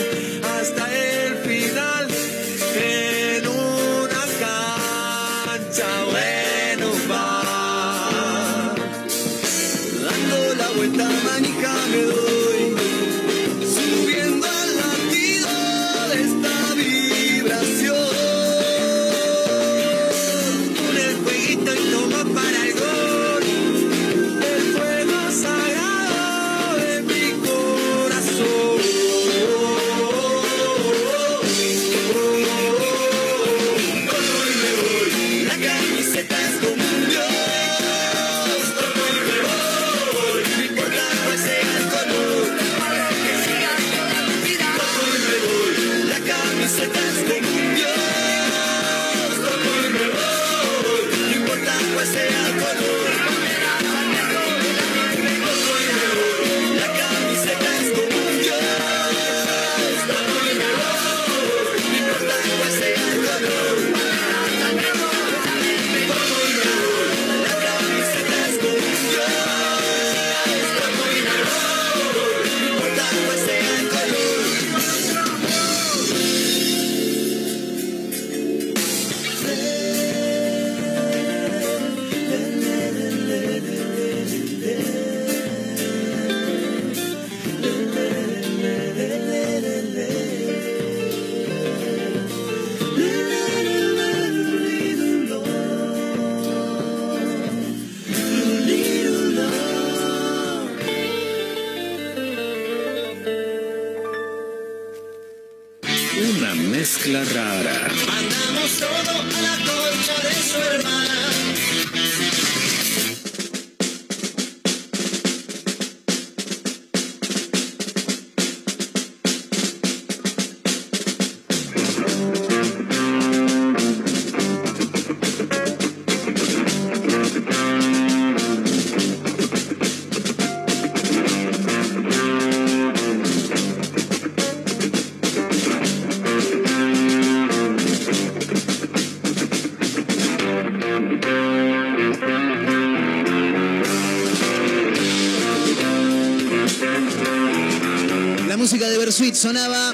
[149.43, 149.93] sonaba.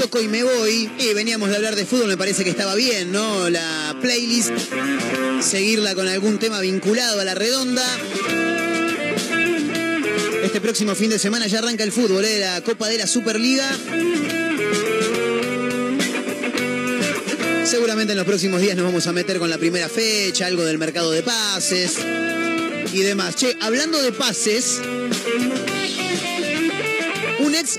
[0.00, 0.90] Toco y me voy.
[0.98, 3.48] Y veníamos de hablar de fútbol, me parece que estaba bien, ¿no?
[3.48, 4.50] La playlist.
[5.40, 7.84] Seguirla con algún tema vinculado a la redonda.
[10.42, 12.40] Este próximo fin de semana ya arranca el fútbol, ¿eh?
[12.40, 13.70] La Copa de la Superliga.
[17.64, 20.78] Seguramente en los próximos días nos vamos a meter con la primera fecha, algo del
[20.78, 21.98] mercado de pases
[22.92, 23.36] y demás.
[23.36, 24.80] Che, hablando de pases,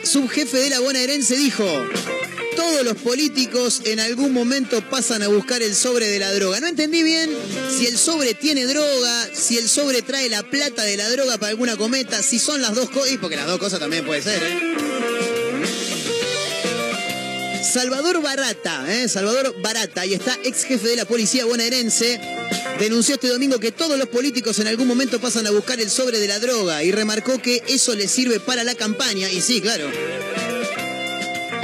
[0.10, 1.64] subjefe de la bonaerense dijo,
[2.56, 6.60] todos los políticos en algún momento pasan a buscar el sobre de la droga.
[6.60, 7.30] No entendí bien
[7.78, 11.52] si el sobre tiene droga, si el sobre trae la plata de la droga para
[11.52, 14.60] alguna cometa, si son las dos cosas, porque las dos cosas también puede ser, ¿eh?
[17.72, 19.08] Salvador Barata, ¿eh?
[19.08, 22.20] Salvador Barata, y está ex jefe de la policía bonaerense,
[22.80, 26.20] denunció este domingo que todos los políticos en algún momento pasan a buscar el sobre
[26.20, 29.30] de la droga y remarcó que eso les sirve para la campaña.
[29.30, 29.90] Y sí, claro.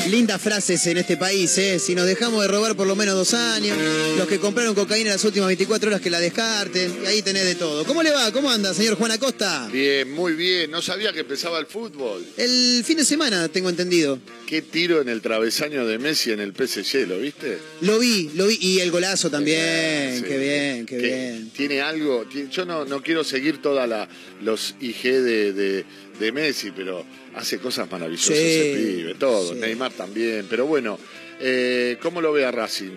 [0.10, 1.80] Lindas frases en este país, ¿eh?
[1.80, 3.76] Si nos dejamos de robar por lo menos dos años,
[4.18, 7.46] los que compraron cocaína en las últimas 24 horas que la descarten, y ahí tenés
[7.46, 7.84] de todo.
[7.86, 8.32] ¿Cómo le va?
[8.32, 9.68] ¿Cómo anda, señor Juan Acosta?
[9.72, 10.70] Bien, muy bien.
[10.70, 12.24] No sabía que empezaba el fútbol.
[12.38, 14.20] El fin de semana, tengo entendido.
[14.46, 17.58] Qué tiro en el travesaño de Messi en el PSG, ¿lo viste?
[17.82, 18.60] Lo vi, lo vi.
[18.62, 20.20] Y el golazo también.
[20.20, 20.24] Sí.
[20.24, 21.50] Qué bien, qué Que bien.
[21.50, 22.26] Tiene algo.
[22.52, 24.08] Yo no, no quiero seguir toda la
[24.44, 25.86] los IG de, de-
[26.20, 27.06] de Messi, pero
[27.36, 29.54] hace cosas maravillosas Sí, ese pibe, todo.
[29.54, 29.60] sí.
[29.60, 30.46] Neymar también.
[30.50, 31.00] Pero bueno,
[31.40, 32.92] eh, ¿cómo lo ve a Racing?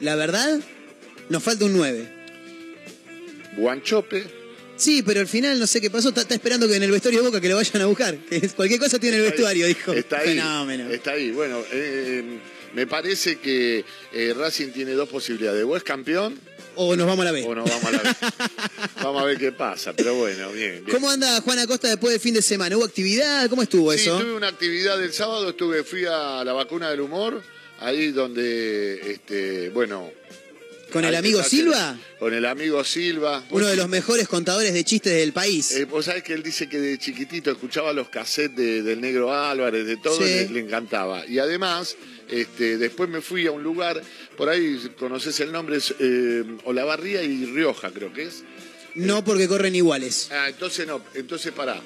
[0.00, 0.60] La verdad,
[1.28, 2.08] nos falta un 9.
[3.56, 4.24] Guanchope.
[4.76, 6.08] Sí, pero al final no sé qué pasó.
[6.08, 8.16] Está, está esperando que en el vestuario de Boca que lo vayan a buscar.
[8.28, 9.92] Que cualquier cosa tiene el vestuario, dijo.
[9.92, 10.28] Está ahí.
[10.36, 10.90] Fenómeno.
[10.90, 11.30] Está ahí.
[11.30, 12.38] Bueno, eh,
[12.74, 15.64] me parece que eh, Racing tiene dos posibilidades.
[15.64, 16.36] O es campeón
[16.76, 17.44] O nos vamos a la B.
[17.44, 18.10] o nos vamos a la B.
[19.02, 19.92] vamos a ver qué pasa.
[19.92, 20.84] Pero bueno, bien.
[20.84, 20.94] bien.
[20.94, 22.76] ¿Cómo anda Juan Acosta después del fin de semana?
[22.76, 23.48] ¿Hubo actividad?
[23.48, 24.18] ¿Cómo estuvo Sí, eso?
[24.18, 27.42] tuve una actividad el sábado, estuve, fui a la vacuna del humor,
[27.80, 30.10] ahí donde, este, bueno...
[30.92, 31.98] ¿Con el amigo Silva?
[32.20, 33.42] Con el amigo Silva.
[33.50, 35.72] Uno de los mejores contadores de chistes del país.
[35.72, 39.34] Eh, Vos sabés que él dice que de chiquitito escuchaba los cassettes de- del negro
[39.34, 40.22] Álvarez, de todo, Sí.
[40.22, 41.26] y le, le encantaba.
[41.26, 41.96] Y además,
[42.28, 44.02] este, después me fui a un lugar,
[44.36, 48.42] por ahí conoces el nombre, es eh, Olavarría y Rioja, creo que es.
[48.94, 50.28] No porque corren iguales.
[50.30, 51.80] Ah, entonces no, entonces pará.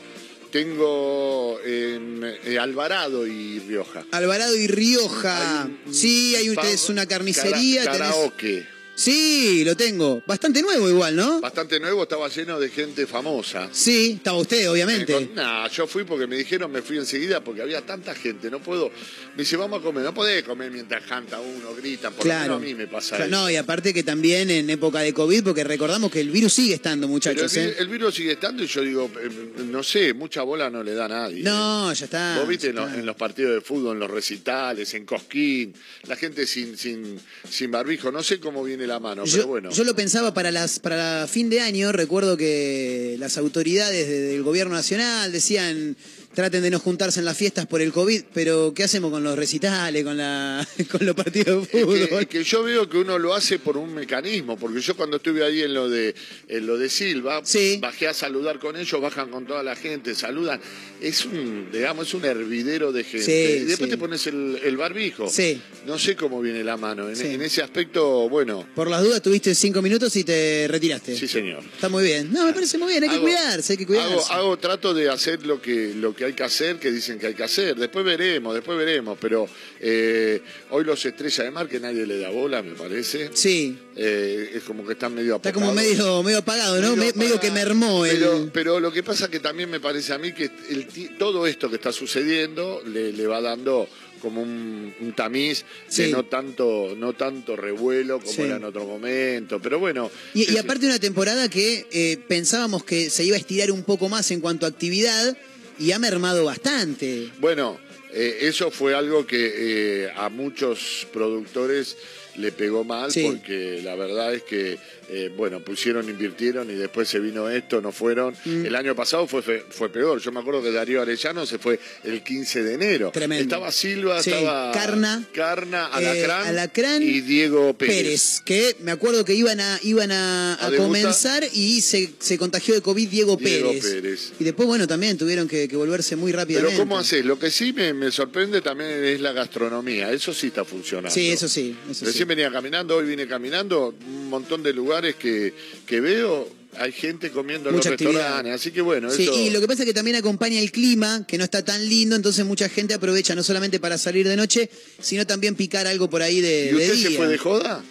[0.52, 4.04] Tengo eh, eh, Alvarado y Rioja.
[4.12, 5.68] Alvarado y Rioja.
[5.90, 7.84] sí, hay un- Pub, es una carnicería.
[7.84, 8.66] cara- tenés- Karaoke.
[8.98, 10.24] Sí, lo tengo.
[10.26, 11.40] Bastante nuevo igual, ¿no?
[11.40, 13.68] Bastante nuevo, estaba lleno de gente famosa.
[13.70, 15.30] Sí, estaba usted, obviamente.
[15.36, 18.90] No, yo fui porque me dijeron, me fui enseguida porque había tanta gente, no puedo.
[19.36, 22.54] Me dice, vamos a comer, no podés comer mientras canta uno, grita, por Claro.
[22.54, 23.40] lo menos a mí me pasa Claro, eso.
[23.40, 26.74] No, y aparte que también en época de COVID, porque recordamos que el virus sigue
[26.74, 27.56] estando, Pero muchachos.
[27.56, 27.74] el, ¿eh?
[27.78, 29.28] el virus sigue estando y yo digo, eh,
[29.64, 31.44] no sé, mucha bola no le da a nadie.
[31.44, 32.38] No, ya está.
[32.40, 35.72] Vos viste en los, en los partidos de fútbol, en los recitales, en Cosquín,
[36.08, 39.70] la gente sin, sin, sin barbijo, no sé cómo viene la mano, Yo, pero bueno.
[39.70, 44.42] yo lo pensaba para las para fin de año, recuerdo que las autoridades de- del
[44.42, 45.96] gobierno nacional decían
[46.38, 49.36] traten de no juntarse en las fiestas por el COVID, pero ¿qué hacemos con los
[49.36, 52.08] recitales, con la con los partidos de fútbol?
[52.20, 55.44] que, que yo veo que uno lo hace por un mecanismo, porque yo cuando estuve
[55.44, 56.14] ahí en lo de
[56.46, 57.42] en lo de Silva,
[57.80, 60.60] bajé a saludar con ellos, bajan con toda la gente, saludan.
[61.00, 63.24] Es un, digamos, es un hervidero de gente.
[63.24, 63.90] Sí, y después sí.
[63.90, 65.28] te pones el, el barbijo.
[65.28, 65.60] Sí.
[65.86, 67.08] No sé cómo viene la mano.
[67.08, 71.16] En, ese aspecto, bueno, Por las dudas tuviste cinco minutos y te retiraste.
[71.16, 71.64] sí señor.
[71.64, 72.32] Está muy bien.
[72.32, 74.12] No, me parece muy bien, hay que Hago- cuidarse, hay que cuidarse.
[74.14, 77.26] Hago, hago trato de hacer lo que, lo que hay que hacer, que dicen que
[77.26, 77.74] hay que hacer.
[77.76, 79.18] Después veremos, después veremos.
[79.20, 79.46] Pero
[79.80, 83.30] eh, hoy los estrellas de mar que nadie le da bola, me parece.
[83.34, 83.76] Sí.
[83.96, 86.94] Eh, es como que están medio Está como medio, medio apagado, ¿no?
[86.96, 88.16] Medio Me- medio que mermó el.
[88.18, 90.86] Pero, pero lo que pasa que también me parece a mí que el
[91.18, 93.88] todo esto que está sucediendo le, le va dando
[94.22, 95.64] como un, un tamiz
[95.96, 98.42] de no tanto no tanto revuelo como Sí.
[98.42, 99.60] era en otro momento.
[99.60, 103.70] Pero bueno, Y, y aparte una temporada que eh, pensábamos que se iba a estirar
[103.70, 105.36] un poco más en cuanto a actividad
[105.78, 107.30] y ha mermado bastante.
[107.40, 107.78] bueno,
[108.12, 111.96] eh, eso fue algo que eh, a muchos productores
[112.36, 113.24] le pegó mal Sí.
[113.30, 114.78] porque la verdad es que,
[115.10, 118.34] eh, bueno, pusieron, invirtieron y después se vino esto, no fueron.
[118.44, 118.66] Mm.
[118.66, 120.20] El año pasado fue, fue peor.
[120.20, 123.10] Yo me acuerdo que Darío Arellano se fue el 15 de enero.
[123.12, 123.42] Tremendo.
[123.42, 127.96] Estaba Silva, Sí, estaba Carna, Carna, eh, Alacrán, y Diego Pérez.
[127.96, 130.86] Pérez, que me acuerdo que iban a, iban a, A a debutar.
[130.86, 133.84] comenzar y se, se contagió de COVID Diego, Diego Pérez.
[133.84, 134.32] Pérez.
[134.38, 136.74] Y después, bueno, también tuvieron que, que volverse muy rápidamente.
[136.76, 137.24] Pero ¿cómo haces?
[137.24, 140.12] Lo que sí me, me sorprende también es la gastronomía.
[140.12, 141.10] Eso sí está funcionando.
[141.10, 141.76] Sí, eso sí.
[141.90, 142.28] Eso Recién sí.
[142.28, 145.54] venía caminando, hoy vine caminando, un montón de lugares que,
[145.86, 148.20] que veo, hay gente comiendo en Mucha los actividad.
[148.20, 148.54] restaurantes.
[148.54, 149.38] Así que bueno, Sí, eso...
[149.38, 152.14] y lo que pasa es que también acompaña el clima, que no está tan lindo,
[152.16, 154.68] entonces mucha gente aprovecha no solamente para salir de noche,
[155.00, 157.82] sino también picar algo por ahí de, ¿Y usted de se fue de joda?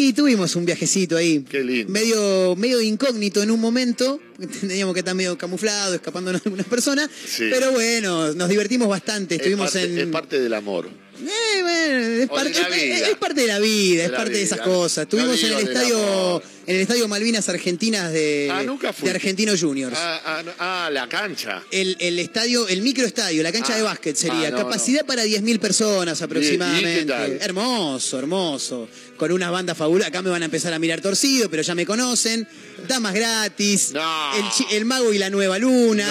[0.00, 1.40] Y tuvimos un viajecito ahí.
[1.50, 1.92] Qué lindo.
[1.92, 4.20] Medio, medio incógnito en un momento.
[4.60, 7.10] Teníamos que estar medio camuflados, escapándonos de algunas personas.
[7.26, 7.48] Sí.
[7.50, 9.34] Pero bueno, nos divertimos bastante.
[9.34, 9.98] Es Estuvimos parte, en.
[9.98, 10.88] es parte del amor.
[11.20, 13.08] Eh, bueno, es, parte, de la es- vida.
[13.08, 14.96] es parte de la vida, es la parte de esas cosas.
[14.98, 19.52] No Estuvimos en el estadio, en el estadio Malvinas Argentinas de, Ah, nunca de Argentino
[19.58, 19.96] Juniors.
[19.98, 21.62] Ah, ah, ah, la cancha.
[21.70, 24.48] El, el estadio, el microestadio, la cancha de básquet sería.
[24.48, 26.92] ah, no, Capacidad para 10.000 personas aproximadamente.
[26.92, 27.38] ¿Y qué tal?
[27.40, 28.88] Hermoso, hermoso.
[29.16, 30.08] Con unas bandas fabulosas.
[30.10, 32.46] Acá me van a empezar a mirar torcido, pero ya me conocen.
[32.86, 33.92] Damas gratis.
[33.92, 36.06] El, el mago y la nueva luna.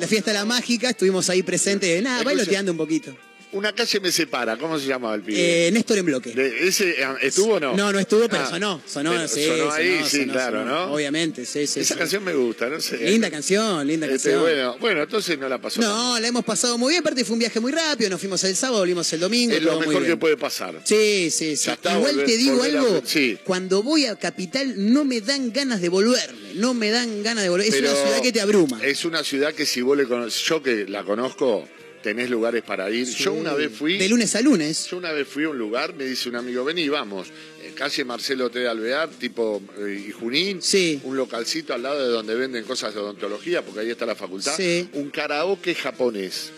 [0.00, 2.02] La fiesta de la mágica, estuvimos ahí presentes.
[2.02, 3.14] Nada, bailoteando un poquito.
[3.52, 4.56] Una calle me separa.
[4.56, 5.66] ¿Cómo se llamaba el pibe?
[5.68, 6.30] Eh, Néstor en bloque.
[6.30, 7.76] De- ¿Ese eh, estuvo o no?
[7.76, 8.80] No, no estuvo, pero Ah, sonó.
[8.86, 10.64] Sonó, pero sí, sonó sonó, ahí, sí, sonó, claro.
[10.64, 10.92] ¿no?
[10.94, 11.80] Obviamente, sí, sí.
[11.80, 11.98] Esa sí.
[11.98, 12.98] canción me gusta, no sé.
[12.98, 14.40] Linda canción, linda Este, canción.
[14.42, 15.80] bueno, bueno, entonces no la pasó.
[15.80, 17.00] No, la hemos pasado muy bien.
[17.00, 18.08] Aparte fue un viaje muy rápido.
[18.10, 19.52] Nos fuimos el sábado, volvimos el domingo.
[19.56, 20.80] Es lo muy mejor que puede pasar.
[20.84, 21.70] Sí, sí, sí.
[21.70, 23.02] Está, Igual volver- te digo a- algo.
[23.04, 23.36] sí.
[23.44, 26.54] Cuando voy a Capital no me dan ganas de volverme.
[26.54, 27.66] No me dan ganas de volver.
[27.66, 28.80] Es una ciudad que te abruma.
[28.84, 31.68] Es una ciudad que si vos le conoces, yo que la conozco,
[32.02, 33.06] tenés lugares para ir.
[33.06, 33.98] Yo una vez fui.
[33.98, 34.86] De lunes a lunes.
[34.90, 37.28] Yo una vez fui a un lugar, me dice un amigo, vení, vamos.
[37.74, 38.66] Calle Marcelo T.
[38.66, 40.60] Alvear, tipo eh, y Junín.
[40.60, 41.00] Sí.
[41.04, 44.54] Un localcito al lado de donde venden cosas de odontología, porque ahí está la facultad.
[44.56, 44.88] Sí.
[44.94, 46.50] Un karaoke japonés.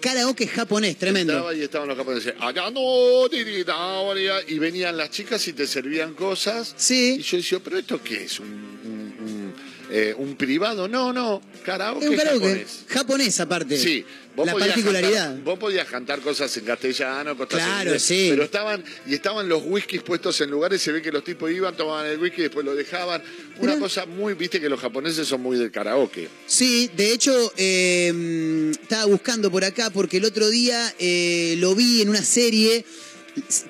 [0.00, 1.34] Karaoke japonés, tremendo.
[1.34, 2.34] Estaba y estaban los japoneses.
[2.40, 3.76] "Allá no, tirita,
[4.48, 6.74] Y venían las chicas y te servían cosas.
[6.76, 7.16] Sí.
[7.18, 8.40] Y yo decía, ¿pero esto qué es?
[8.40, 8.79] ¿Un, un- un,
[9.90, 10.86] eh, un privado?
[10.88, 11.42] No, no.
[11.64, 12.46] Karaoke, Es un karaoke.
[12.46, 12.78] japonés.
[12.88, 13.76] Japonés, aparte.
[13.78, 14.04] Sí,
[14.36, 15.24] La podías particularidad.
[15.26, 18.26] cantar- vos podías cantar cosas en castellano, cosas en Claro, inglés, sí.
[18.30, 21.76] Pero estaban, y estaban los whiskies puestos en lugares, se ve que los tipos iban,
[21.76, 23.22] tomaban el whisky y después lo dejaban.
[23.58, 26.28] Una cosa muy, viste que los japoneses son muy del karaoke.
[26.46, 32.00] Sí, de hecho, eh, estaba buscando por acá porque el otro día eh, lo vi
[32.00, 32.84] en una serie.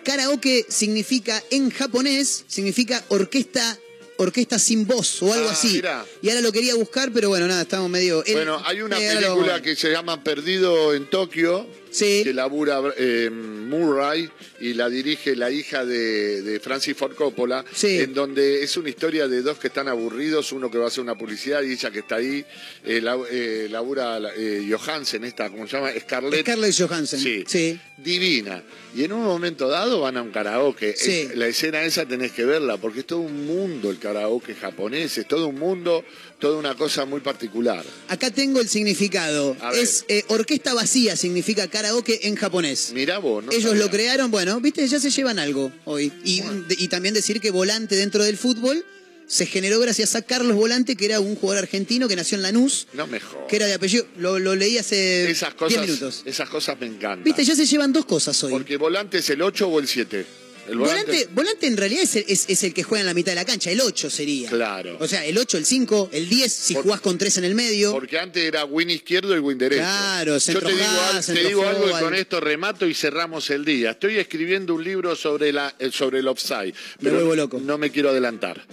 [0.04, 3.78] Karaoke significa en japonés, significa orquesta,
[4.22, 5.68] orquesta sin voz o algo Ah, así.
[5.74, 6.04] mirá.
[6.22, 8.22] Y ahora lo quería buscar, pero bueno, nada, estamos medio.
[8.32, 12.22] Bueno, hay una eh, película que se llama Perdido en Tokio, Sí.
[12.24, 14.28] que labura eh, Murray
[14.60, 17.98] y la dirige la hija de, de Francis Ford Coppola, Sí.
[18.00, 21.02] en donde es una historia de dos que están aburridos, uno que va a hacer
[21.02, 22.44] una publicidad y ella que está ahí,
[22.84, 25.90] eh, la- eh, labura eh, Johansen, esta, ¿cómo se llama?
[25.98, 26.40] Scarlett.
[26.42, 27.18] Scarlett Johansson.
[27.20, 27.44] Sí.
[27.46, 27.80] sí.
[27.96, 28.62] Divina.
[28.96, 30.90] Y en un momento dado van a un karaoke.
[30.90, 35.16] Es- la escena esa tenés que verla, porque es todo un mundo el karaoke japonés,
[35.18, 36.04] es todo un mundo,
[36.40, 37.84] toda una cosa muy particular.
[38.08, 39.56] Acá tengo el significado.
[39.74, 42.90] Es eh, orquesta vacía, significa karaoke en japonés.
[42.94, 43.52] Mirá vos, ¿no?
[43.52, 43.84] Ellos sabía.
[43.84, 46.12] lo crearon, bueno, viste, ya se llevan algo hoy.
[46.24, 48.84] Y, de- y también decir que Volante dentro del fútbol
[49.26, 52.88] se generó gracias a Carlos Volante, que era un jugador argentino que nació en Lanús,
[52.94, 53.46] No mejor.
[53.46, 54.04] que era de apellido.
[54.16, 56.22] Lo, lo leí hace Esas 10 cosas, minutos.
[56.24, 57.22] esas cosas me encantan.
[57.22, 58.50] Viste, ya se llevan dos cosas hoy.
[58.50, 60.26] Porque volante es el 8 o el 7.
[60.70, 63.32] El Volante, volante en realidad es el, es- es el que juega en la mitad
[63.32, 64.48] de la cancha, el 8 sería.
[64.50, 64.96] Claro.
[65.00, 67.54] O sea, el 8, el 5, el 10, si Por- jugás con 3 en el
[67.56, 67.90] medio.
[67.92, 69.82] Porque antes era win izquierdo y win derecho.
[69.82, 73.64] Claro, Yo te digo, al- te digo algo y con esto remato y cerramos el
[73.64, 73.90] día.
[73.90, 76.72] Estoy escribiendo un libro sobre, la, eh, sobre el offside.
[77.02, 77.58] Pero vuelvo loco.
[77.60, 78.64] No me quiero adelantar.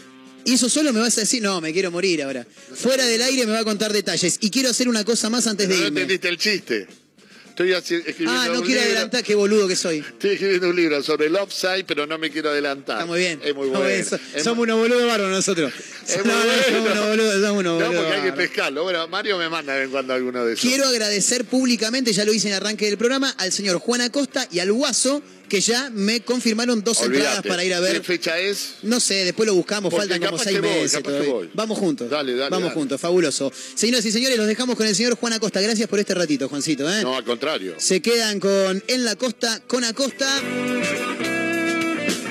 [0.45, 2.45] Y eso solo me vas a decir, no, me quiero morir ahora.
[2.75, 4.37] Fuera del aire me va a contar detalles.
[4.39, 6.01] Y quiero hacer una cosa más antes de No irme.
[6.01, 6.87] entendiste el chiste.
[7.65, 8.81] Estoy escribiendo Ah, no un quiero libro.
[8.95, 9.97] adelantar, qué boludo que soy.
[9.97, 12.97] Estoy escribiendo un libro sobre el offside, pero no me quiero adelantar.
[12.97, 13.39] Está muy bien.
[13.43, 13.87] Es muy bueno.
[13.87, 14.09] Es
[14.43, 15.73] Somos unos boludos bárbaros nosotros.
[16.07, 16.63] Es No, no, bueno.
[16.63, 18.83] somos unos boludos, somos unos No, porque hay que pescarlo.
[18.83, 20.61] Bueno, Mario me manda de vez en cuando alguno de esos.
[20.67, 24.47] Quiero agradecer públicamente, ya lo hice en el arranque del programa, al señor Juan Acosta
[24.51, 27.49] y al Guaso, que ya me confirmaron dos entradas Olvídate.
[27.49, 28.03] para ir a ¿Qué ver.
[28.03, 28.75] fecha es?
[28.83, 31.49] No sé, después lo buscamos, Porque faltan como seis voy, meses todavía.
[31.53, 32.09] Vamos juntos.
[32.09, 32.73] Dale, dale, Vamos dale.
[32.79, 33.51] juntos, fabuloso.
[33.75, 35.61] Señoras y señores, los dejamos con el señor Juan Acosta.
[35.61, 36.89] Gracias por este ratito, Juancito.
[36.91, 37.01] ¿eh?
[37.01, 37.75] No, al contrario.
[37.77, 40.27] Se quedan con En la Costa, con Acosta.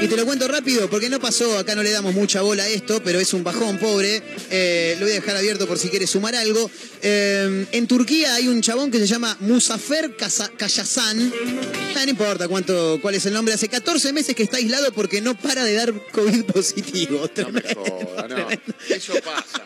[0.01, 2.69] Y te lo cuento rápido porque no pasó, acá no le damos mucha bola a
[2.69, 4.23] esto, pero es un bajón pobre.
[4.51, 6.71] Eh, lo voy a dejar abierto por si quieres sumar algo.
[7.03, 11.33] Eh, en Turquía hay un chabón que se llama Musafer Kayasan.
[11.97, 13.55] Ah, no importa cuánto, cuál es el nombre.
[13.55, 17.29] Hace 14 meses que está aislado porque no para de dar COVID positivo.
[17.39, 18.49] No me joda, no.
[18.95, 19.65] Eso pasa.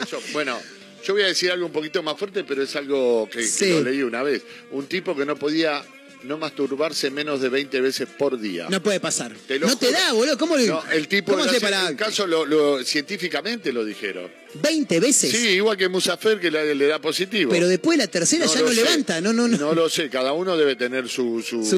[0.00, 0.60] Eso, bueno,
[1.04, 3.70] yo voy a decir algo un poquito más fuerte, pero es algo que, que Sí.
[3.70, 4.42] lo leí una vez.
[4.70, 5.82] Un tipo que no podía
[6.24, 8.66] no masturbarse menos de 20 veces por día.
[8.70, 9.32] No puede pasar.
[9.46, 10.38] Te no te da, boludo.
[10.38, 14.30] ¿Cómo, No, el tipo ¿cómo en para caso lo, lo- científicamente lo dijeron.
[14.54, 15.30] 20 veces?
[15.30, 17.50] Sí, igual que Musafer que le, le da positivo.
[17.50, 18.74] Pero después la tercera ya no sé.
[18.74, 19.20] levanta.
[19.20, 19.56] No, no, no.
[19.56, 21.42] No lo sé, cada uno debe tener su...
[21.42, 21.64] su...
[21.64, 21.76] Su,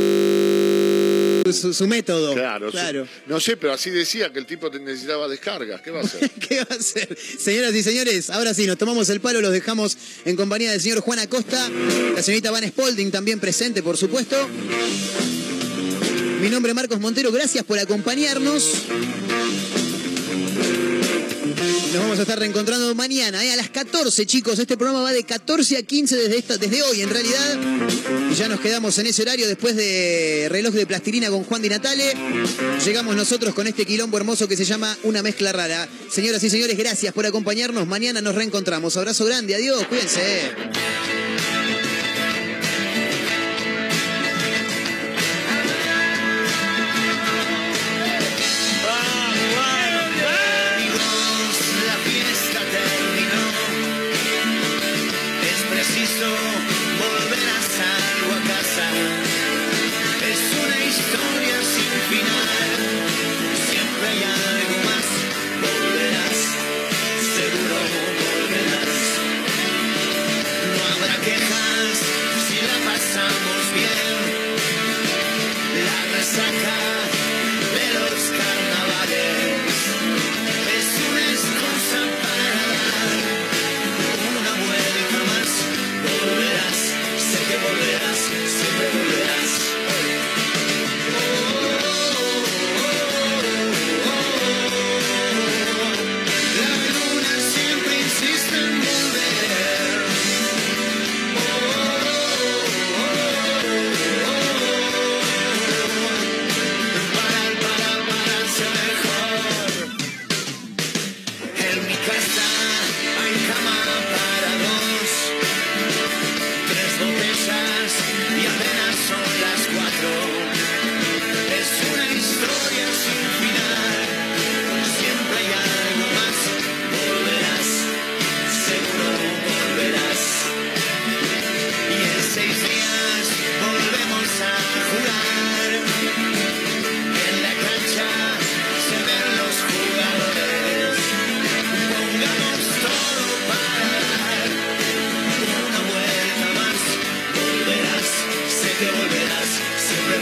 [1.52, 2.34] su método.
[2.34, 3.06] Claro, su- Claro.
[3.26, 5.80] no sé, pero así decía que el tipo necesitaba descargas.
[5.82, 6.30] ¿Qué va a hacer?
[6.48, 7.16] ¿Qué va a hacer?
[7.38, 11.00] Señoras y señores, ahora sí, nos tomamos el palo, los dejamos en compañía del señor
[11.00, 11.70] Juan Acosta,
[12.14, 14.36] la señorita Van Spalding también presente, por supuesto.
[16.40, 18.70] Mi nombre es Marcos Montero, gracias por acompañarnos.
[21.64, 23.52] Nos vamos a estar reencontrando mañana, ¿eh?
[23.52, 24.58] a las 14, chicos.
[24.58, 27.58] Este programa va de 14 a 15 desde, esta, desde hoy, en realidad.
[28.30, 31.70] Y ya nos quedamos en ese horario después de reloj de plastilina con Juan Di
[31.70, 32.12] Natale.
[32.84, 35.88] Llegamos nosotros con este quilombo hermoso que se llama Una Mezcla Rara.
[36.10, 37.86] Señoras y señores, gracias por acompañarnos.
[37.86, 38.96] Mañana nos reencontramos.
[38.96, 40.20] Abrazo grande, adiós, cuídense.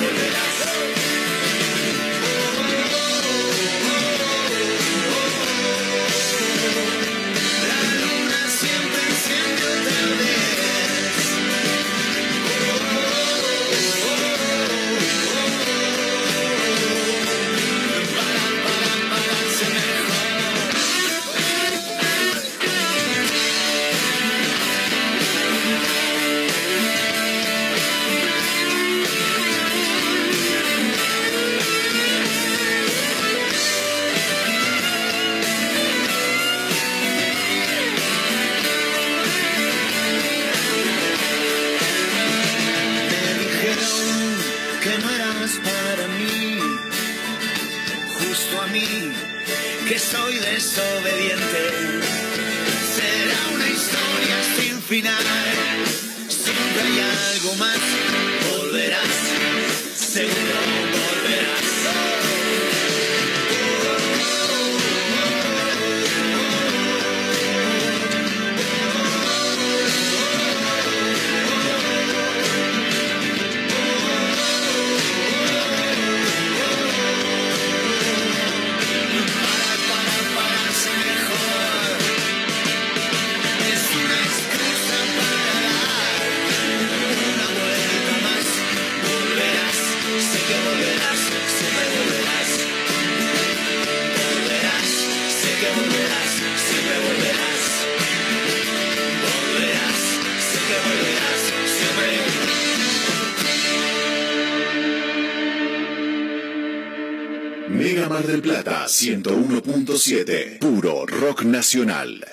[0.01, 0.62] Mulheres.
[109.03, 110.59] 101.7.
[110.61, 112.25] Puro rock nacional.